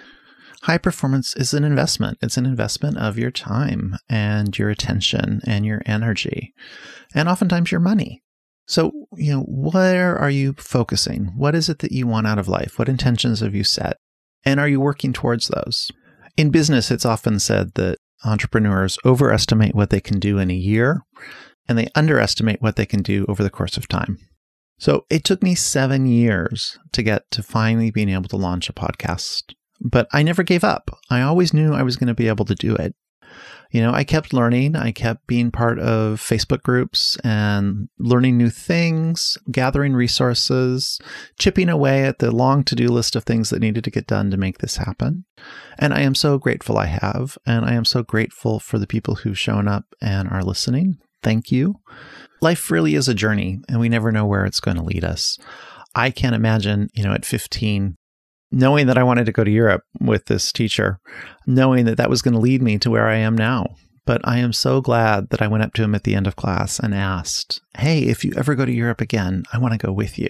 High 0.64 0.80
performance 0.80 1.36
is 1.36 1.54
an 1.54 1.64
investment. 1.64 2.18
It's 2.22 2.38
an 2.38 2.46
investment 2.46 2.98
of 2.98 3.20
your 3.20 3.30
time 3.30 3.98
and 4.10 4.58
your 4.58 4.70
attention 4.70 5.42
and 5.46 5.66
your 5.66 5.82
energy, 5.86 6.54
and 7.14 7.30
oftentimes 7.30 7.72
your 7.72 7.82
money. 7.82 8.24
So, 8.66 9.08
you 9.16 9.32
know, 9.32 9.42
where 9.44 10.18
are 10.18 10.32
you 10.32 10.54
focusing? 10.58 11.32
What 11.36 11.56
is 11.56 11.70
it 11.70 11.80
that 11.80 11.92
you 11.92 12.08
want 12.08 12.28
out 12.28 12.40
of 12.40 12.48
life? 12.48 12.80
What 12.80 12.90
intentions 12.90 13.42
have 13.42 13.54
you 13.54 13.64
set? 13.64 13.98
And 14.44 14.60
are 14.60 14.68
you 14.68 14.82
working 14.82 15.14
towards 15.14 15.48
those? 15.48 15.92
In 16.36 16.50
business, 16.52 16.92
it's 16.92 17.06
often 17.06 17.40
said 17.40 17.74
that 17.76 17.97
entrepreneurs 18.26 18.98
overestimate 19.06 19.76
what 19.76 19.90
they 19.90 20.02
can 20.02 20.20
do 20.20 20.40
in 20.40 20.50
a 20.50 20.56
year 20.56 21.02
and 21.68 21.78
they 21.78 21.90
underestimate 21.96 22.62
what 22.62 22.76
they 22.76 22.86
can 22.86 23.02
do 23.02 23.26
over 23.28 23.44
the 23.44 23.50
course 23.50 23.78
of 23.78 23.88
time. 23.88 24.18
So 24.80 25.06
it 25.10 25.24
took 25.24 25.42
me 25.42 25.56
seven 25.56 26.06
years 26.06 26.78
to 26.94 27.04
get 27.04 27.30
to 27.32 27.44
finally 27.44 27.92
being 27.92 28.10
able 28.10 28.30
to 28.30 28.38
launch 28.38 28.70
a 28.70 28.74
podcast, 28.74 29.54
but 29.82 30.08
I 30.12 30.24
never 30.24 30.44
gave 30.44 30.64
up. 30.64 30.92
I 31.10 31.22
always 31.22 31.54
knew 31.54 31.74
I 31.74 31.84
was 31.84 31.98
going 31.98 32.08
to 32.08 32.14
be 32.14 32.28
able 32.28 32.46
to 32.46 32.56
do 32.56 32.76
it. 32.76 32.96
You 33.72 33.82
know, 33.82 33.92
I 33.92 34.04
kept 34.04 34.34
learning. 34.34 34.76
I 34.76 34.92
kept 34.92 35.28
being 35.28 35.52
part 35.52 35.80
of 35.80 36.20
Facebook 36.22 36.62
groups 36.64 37.18
and 37.24 37.90
learning 38.00 38.38
new 38.38 38.50
things, 38.50 39.38
gathering 39.52 39.94
resources, 39.94 41.00
chipping 41.38 41.70
away 41.70 42.04
at 42.04 42.20
the 42.20 42.32
long 42.32 42.64
to 42.66 42.76
do 42.76 42.88
list 42.88 43.16
of 43.16 43.24
things 43.24 43.50
that 43.50 43.60
needed 43.60 43.84
to 43.84 43.92
get 43.92 44.08
done 44.08 44.32
to 44.32 44.38
make 44.38 44.60
this 44.60 44.78
happen. 44.78 45.26
And 45.78 45.94
I 45.94 46.02
am 46.02 46.16
so 46.16 46.38
grateful 46.38 46.78
I 46.78 46.86
have. 46.86 47.38
And 47.46 47.66
I 47.66 47.74
am 47.74 47.86
so 47.86 48.04
grateful 48.04 48.60
for 48.60 48.80
the 48.80 48.88
people 48.88 49.16
who've 49.16 49.38
shown 49.38 49.68
up 49.68 49.86
and 50.02 50.30
are 50.30 50.44
listening 50.44 51.00
thank 51.24 51.52
you. 51.52 51.76
Life 52.42 52.72
really 52.72 52.96
is 52.96 53.08
a 53.08 53.14
journey, 53.14 53.60
and 53.68 53.80
we 53.80 53.90
never 53.90 54.12
know 54.12 54.26
where 54.26 54.46
it's 54.46 54.60
going 54.60 54.78
to 54.78 54.84
lead 54.84 55.04
us. 55.04 55.38
I 55.96 56.12
can't 56.12 56.36
imagine, 56.36 56.90
you 56.94 57.04
know, 57.04 57.14
at 57.14 57.26
15, 57.26 57.98
knowing 58.52 58.88
that 58.88 58.98
I 58.98 59.04
wanted 59.04 59.26
to 59.26 59.32
go 59.32 59.44
to 59.44 59.52
Europe 59.52 59.84
with 60.00 60.26
this 60.26 60.52
teacher, 60.52 61.00
knowing 61.46 61.86
that 61.86 61.98
that 61.98 62.10
was 62.10 62.22
going 62.22 62.34
to 62.34 62.40
lead 62.40 62.62
me 62.62 62.78
to 62.80 62.90
where 62.90 63.08
I 63.08 63.18
am 63.18 63.36
now. 63.36 63.76
But 64.06 64.22
I 64.24 64.38
am 64.38 64.54
so 64.54 64.80
glad 64.80 65.30
that 65.30 65.42
I 65.42 65.48
went 65.48 65.64
up 65.64 65.74
to 65.74 65.84
him 65.84 65.94
at 65.94 66.06
the 66.06 66.16
end 66.16 66.28
of 66.28 66.38
class 66.38 66.80
and 66.80 66.96
asked, 66.96 67.62
Hey, 67.78 68.04
if 68.04 68.24
you 68.24 68.32
ever 68.38 68.56
go 68.56 68.66
to 68.66 68.72
Europe 68.72 69.02
again, 69.02 69.44
I 69.52 69.58
want 69.58 69.74
to 69.74 69.86
go 69.86 69.92
with 69.92 70.18
you. 70.18 70.30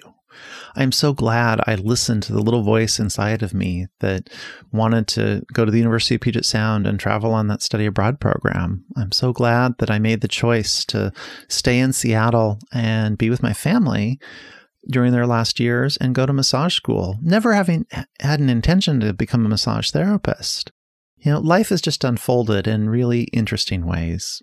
I'm 0.75 0.91
so 0.91 1.13
glad 1.13 1.61
I 1.65 1.75
listened 1.75 2.23
to 2.23 2.33
the 2.33 2.41
little 2.41 2.63
voice 2.63 2.99
inside 2.99 3.41
of 3.41 3.53
me 3.53 3.87
that 3.99 4.29
wanted 4.71 5.07
to 5.09 5.43
go 5.53 5.65
to 5.65 5.71
the 5.71 5.77
University 5.77 6.15
of 6.15 6.21
Puget 6.21 6.45
Sound 6.45 6.85
and 6.85 6.99
travel 6.99 7.33
on 7.33 7.47
that 7.47 7.61
study 7.61 7.85
abroad 7.85 8.19
program. 8.19 8.85
I'm 8.95 9.11
so 9.11 9.33
glad 9.33 9.77
that 9.79 9.89
I 9.89 9.99
made 9.99 10.21
the 10.21 10.27
choice 10.27 10.85
to 10.85 11.11
stay 11.47 11.79
in 11.79 11.93
Seattle 11.93 12.59
and 12.71 13.17
be 13.17 13.29
with 13.29 13.43
my 13.43 13.53
family 13.53 14.19
during 14.89 15.11
their 15.11 15.27
last 15.27 15.59
years 15.59 15.97
and 15.97 16.15
go 16.15 16.25
to 16.25 16.33
massage 16.33 16.75
school, 16.75 17.17
never 17.21 17.53
having 17.53 17.85
had 18.19 18.39
an 18.39 18.49
intention 18.49 18.99
to 19.01 19.13
become 19.13 19.45
a 19.45 19.49
massage 19.49 19.91
therapist. 19.91 20.71
You 21.17 21.31
know, 21.33 21.39
life 21.39 21.69
has 21.69 21.81
just 21.81 22.03
unfolded 22.03 22.67
in 22.67 22.89
really 22.89 23.23
interesting 23.25 23.85
ways. 23.85 24.41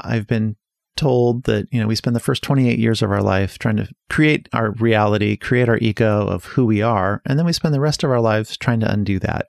I've 0.00 0.26
been 0.26 0.56
told 0.96 1.44
that, 1.44 1.66
you 1.70 1.80
know, 1.80 1.86
we 1.86 1.94
spend 1.94 2.16
the 2.16 2.20
first 2.20 2.42
28 2.42 2.78
years 2.78 3.02
of 3.02 3.10
our 3.10 3.22
life 3.22 3.58
trying 3.58 3.76
to 3.76 3.88
create 4.10 4.48
our 4.52 4.72
reality, 4.72 5.36
create 5.36 5.68
our 5.68 5.78
ego 5.78 6.26
of 6.26 6.44
who 6.44 6.66
we 6.66 6.82
are, 6.82 7.22
and 7.24 7.38
then 7.38 7.46
we 7.46 7.52
spend 7.52 7.72
the 7.72 7.80
rest 7.80 8.02
of 8.02 8.10
our 8.10 8.20
lives 8.20 8.56
trying 8.56 8.80
to 8.80 8.92
undo 8.92 9.18
that. 9.20 9.46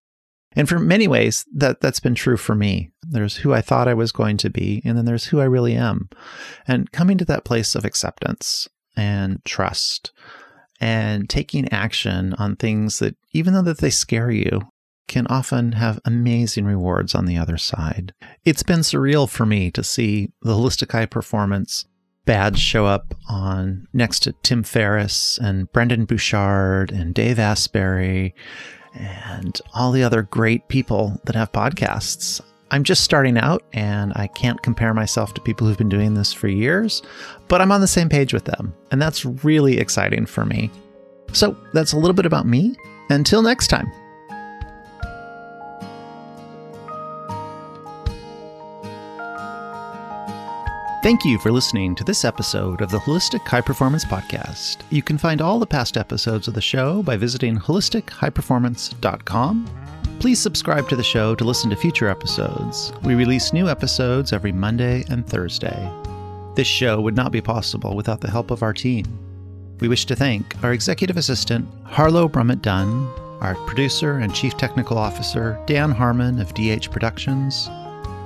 And 0.54 0.68
for 0.68 0.80
many 0.80 1.08
ways, 1.08 1.46
that, 1.56 1.82
that's 1.82 2.00
been 2.00 2.16
true 2.16 2.38
for 2.38 2.56
me. 2.56 2.92
There's 3.02 3.38
who 3.38 3.54
I 3.54 3.62
thought 3.62 3.88
I 3.88 3.94
was 3.94 4.12
going 4.12 4.38
to 4.38 4.50
be, 4.50 4.82
and 4.86 4.98
then 4.98 5.06
there's 5.06 5.26
who 5.26 5.40
I 5.40 5.46
really 5.46 5.76
am. 5.76 6.10
And 6.68 6.92
coming 6.92 7.18
to 7.18 7.26
that 7.26 7.46
place 7.46 7.76
of 7.76 7.86
acceptance 7.86 8.68
and 8.96 9.44
trust 9.46 10.12
and 10.82 11.30
taking 11.30 11.72
action 11.72 12.34
on 12.36 12.56
things 12.56 13.00
that, 13.00 13.16
even 13.34 13.54
though 13.54 13.62
that 13.62 13.80
they 13.80 13.90
scare 13.90 14.32
you, 14.32 14.62
can 15.08 15.28
often 15.28 15.74
have 15.74 16.00
amazing 16.06 16.66
rewards 16.66 17.16
on 17.16 17.26
the 17.26 17.38
other 17.38 17.58
side. 17.58 18.14
It's 18.46 18.64
been 18.64 18.80
surreal 18.80 19.28
for 19.30 19.46
me 19.46 19.72
to 19.72 19.84
see 19.84 20.32
the 20.42 20.54
Holistic 20.54 20.92
High 20.92 21.08
Performance 21.08 21.86
badge 22.26 22.60
show 22.60 22.86
up 22.86 23.16
on 23.28 23.88
next 23.92 24.20
to 24.22 24.34
Tim 24.44 24.62
Ferriss 24.64 25.40
and 25.40 25.70
Brendon 25.72 26.06
Burchard 26.06 26.92
and 26.92 27.14
Dave 27.14 27.40
Asprey 27.40 28.36
and 28.94 29.60
all 29.74 29.92
the 29.92 30.04
other 30.04 30.22
great 30.22 30.68
people 30.68 31.20
that 31.26 31.36
have 31.36 31.52
podcasts. 31.52 32.40
I'm 32.72 32.84
just 32.84 33.04
starting 33.04 33.38
out 33.38 33.64
and 33.74 34.14
I 34.16 34.28
can't 34.28 34.62
compare 34.62 34.94
myself 34.94 35.34
to 35.34 35.42
people 35.42 35.66
who've 35.66 35.78
been 35.78 35.90
doing 35.90 36.14
this 36.14 36.32
for 36.34 36.48
years, 36.48 37.02
but 37.48 37.62
I'm 37.62 37.72
on 37.72 37.82
the 37.82 37.88
same 37.88 38.10
page 38.10 38.32
with 38.34 38.46
them. 38.46 38.76
And 38.92 39.02
that's 39.02 39.26
really 39.26 39.80
exciting 39.80 40.28
for 40.28 40.46
me. 40.46 40.70
So 41.34 41.58
that's 41.74 41.94
a 41.94 41.98
little 41.98 42.14
bit 42.14 42.26
about 42.26 42.46
me. 42.46 42.76
Until 43.10 43.42
next 43.42 43.68
time. 43.68 43.92
Thank 51.02 51.24
you 51.24 51.40
for 51.40 51.50
listening 51.52 51.96
to 51.96 52.04
this 52.04 52.26
episode 52.26 52.82
of 52.82 52.92
the 52.92 53.00
Holistic 53.00 53.48
High 53.48 53.62
Performance 53.62 54.04
Podcast. 54.04 54.80
You 54.90 55.02
can 55.02 55.18
find 55.18 55.42
all 55.42 55.58
the 55.58 55.66
past 55.66 55.96
episodes 55.96 56.50
of 56.50 56.54
the 56.54 56.62
show 56.62 57.02
by 57.02 57.16
visiting 57.16 57.58
holistichighperformance.com. 57.58 59.79
Please 60.20 60.40
subscribe 60.40 60.90
to 60.90 60.98
the 60.98 61.04
show 61.04 61.34
to 61.34 61.46
listen 61.46 61.70
to 61.70 61.78
future 61.78 62.10
episodes. 62.10 62.92
We 63.04 63.16
release 63.16 63.54
new 63.54 63.70
episodes 63.70 64.34
every 64.34 64.52
Monday 64.52 65.06
and 65.10 65.26
Thursday. 65.26 65.92
This 66.56 66.68
show 66.68 67.00
would 67.00 67.16
not 67.16 67.32
be 67.32 67.40
possible 67.40 67.96
without 67.96 68.20
the 68.20 68.30
help 68.30 68.52
of 68.52 68.62
our 68.62 68.74
team. 68.74 69.06
We 69.80 69.88
wish 69.88 70.06
to 70.08 70.18
thank 70.18 70.62
our 70.62 70.74
executive 70.74 71.16
assistant, 71.16 71.70
Harlow 71.86 72.28
Brummett 72.28 72.62
Dunn, 72.62 73.08
our 73.40 73.56
producer 73.66 74.18
and 74.18 74.36
chief 74.36 74.58
technical 74.58 74.98
officer, 74.98 75.58
Dan 75.66 75.90
Harmon 75.90 76.42
of 76.42 76.54
DH 76.54 76.92
Productions, 76.92 77.70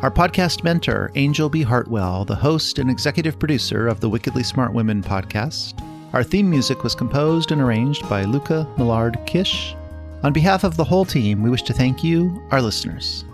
our 0.01 0.09
podcast 0.09 0.63
mentor, 0.63 1.11
Angel 1.13 1.47
B. 1.47 1.61
Hartwell, 1.61 2.25
the 2.25 2.35
host 2.35 2.79
and 2.79 2.89
executive 2.89 3.37
producer 3.37 3.87
of 3.87 3.99
the 3.99 4.09
Wickedly 4.09 4.41
Smart 4.41 4.73
Women 4.73 5.03
podcast. 5.03 5.79
Our 6.13 6.23
theme 6.23 6.49
music 6.49 6.83
was 6.83 6.95
composed 6.95 7.51
and 7.51 7.61
arranged 7.61 8.09
by 8.09 8.23
Luca 8.23 8.67
Millard 8.79 9.19
Kish. 9.27 9.75
On 10.23 10.31
behalf 10.31 10.63
of 10.63 10.77
the 10.77 10.85
whole 10.85 11.03
team, 11.03 11.43
we 11.43 11.49
wish 11.49 11.63
to 11.63 11.73
thank 11.73 12.01
you, 12.01 12.41
our 12.51 12.61
listeners. 12.61 13.25